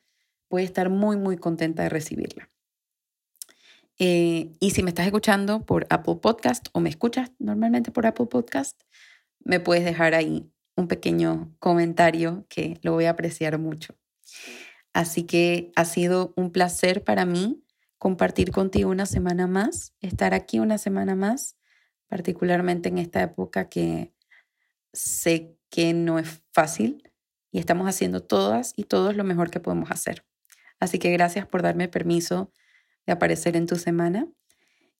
voy 0.49 0.63
a 0.63 0.65
estar 0.65 0.89
muy, 0.89 1.17
muy 1.17 1.37
contenta 1.37 1.83
de 1.83 1.89
recibirla. 1.89 2.50
Eh, 4.03 4.55
y 4.59 4.71
si 4.71 4.81
me 4.81 4.89
estás 4.89 5.05
escuchando 5.05 5.63
por 5.63 5.85
Apple 5.91 6.15
Podcast 6.15 6.69
o 6.71 6.79
me 6.79 6.89
escuchas 6.89 7.31
normalmente 7.37 7.91
por 7.91 8.07
Apple 8.07 8.25
Podcast, 8.25 8.81
me 9.43 9.59
puedes 9.59 9.85
dejar 9.85 10.15
ahí 10.15 10.51
un 10.75 10.87
pequeño 10.87 11.55
comentario 11.59 12.47
que 12.49 12.79
lo 12.81 12.93
voy 12.93 13.05
a 13.05 13.11
apreciar 13.11 13.59
mucho. 13.59 13.95
Así 14.91 15.21
que 15.21 15.71
ha 15.75 15.85
sido 15.85 16.33
un 16.35 16.51
placer 16.51 17.03
para 17.03 17.25
mí 17.25 17.63
compartir 17.99 18.49
contigo 18.49 18.89
una 18.89 19.05
semana 19.05 19.45
más, 19.45 19.93
estar 19.99 20.33
aquí 20.33 20.57
una 20.57 20.79
semana 20.79 21.13
más, 21.13 21.55
particularmente 22.07 22.89
en 22.89 22.97
esta 22.97 23.21
época 23.21 23.69
que 23.69 24.15
sé 24.93 25.59
que 25.69 25.93
no 25.93 26.17
es 26.17 26.41
fácil 26.53 27.07
y 27.51 27.59
estamos 27.59 27.87
haciendo 27.87 28.23
todas 28.23 28.73
y 28.75 28.85
todos 28.85 29.15
lo 29.15 29.23
mejor 29.23 29.51
que 29.51 29.59
podemos 29.59 29.91
hacer. 29.91 30.25
Así 30.79 30.97
que 30.97 31.11
gracias 31.11 31.45
por 31.45 31.61
darme 31.61 31.87
permiso 31.87 32.51
de 33.05 33.13
aparecer 33.13 33.55
en 33.55 33.67
tu 33.67 33.75
semana 33.75 34.27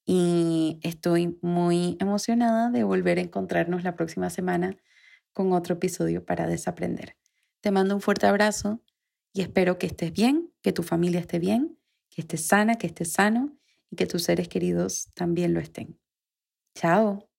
y 0.06 0.80
estoy 0.84 1.38
muy 1.42 1.98
emocionada 2.00 2.72
de 2.72 2.84
volver 2.84 3.18
a 3.18 3.22
encontrarnos 3.22 3.84
la 3.84 3.96
próxima 3.96 4.30
semana 4.30 4.78
con 5.34 5.54
otro 5.54 5.76
episodio 5.76 6.26
para 6.26 6.48
desaprender. 6.48 7.16
Te 7.62 7.72
mando 7.72 7.96
un 7.96 8.02
fuerte 8.02 8.28
abrazo 8.28 8.82
y 9.34 9.42
espero 9.42 9.78
que 9.78 9.88
estés 9.88 10.12
bien, 10.12 10.52
que 10.62 10.74
tu 10.74 10.84
familia 10.84 11.20
esté 11.20 11.40
bien, 11.40 11.78
que 12.10 12.22
estés 12.22 12.46
sana, 12.46 12.76
que 12.76 12.88
estés 12.88 13.14
sano 13.14 13.58
y 13.90 13.96
que 13.96 14.08
tus 14.08 14.24
seres 14.24 14.48
queridos 14.48 15.10
también 15.14 15.54
lo 15.54 15.60
estén. 15.60 16.00
Chao. 16.76 17.31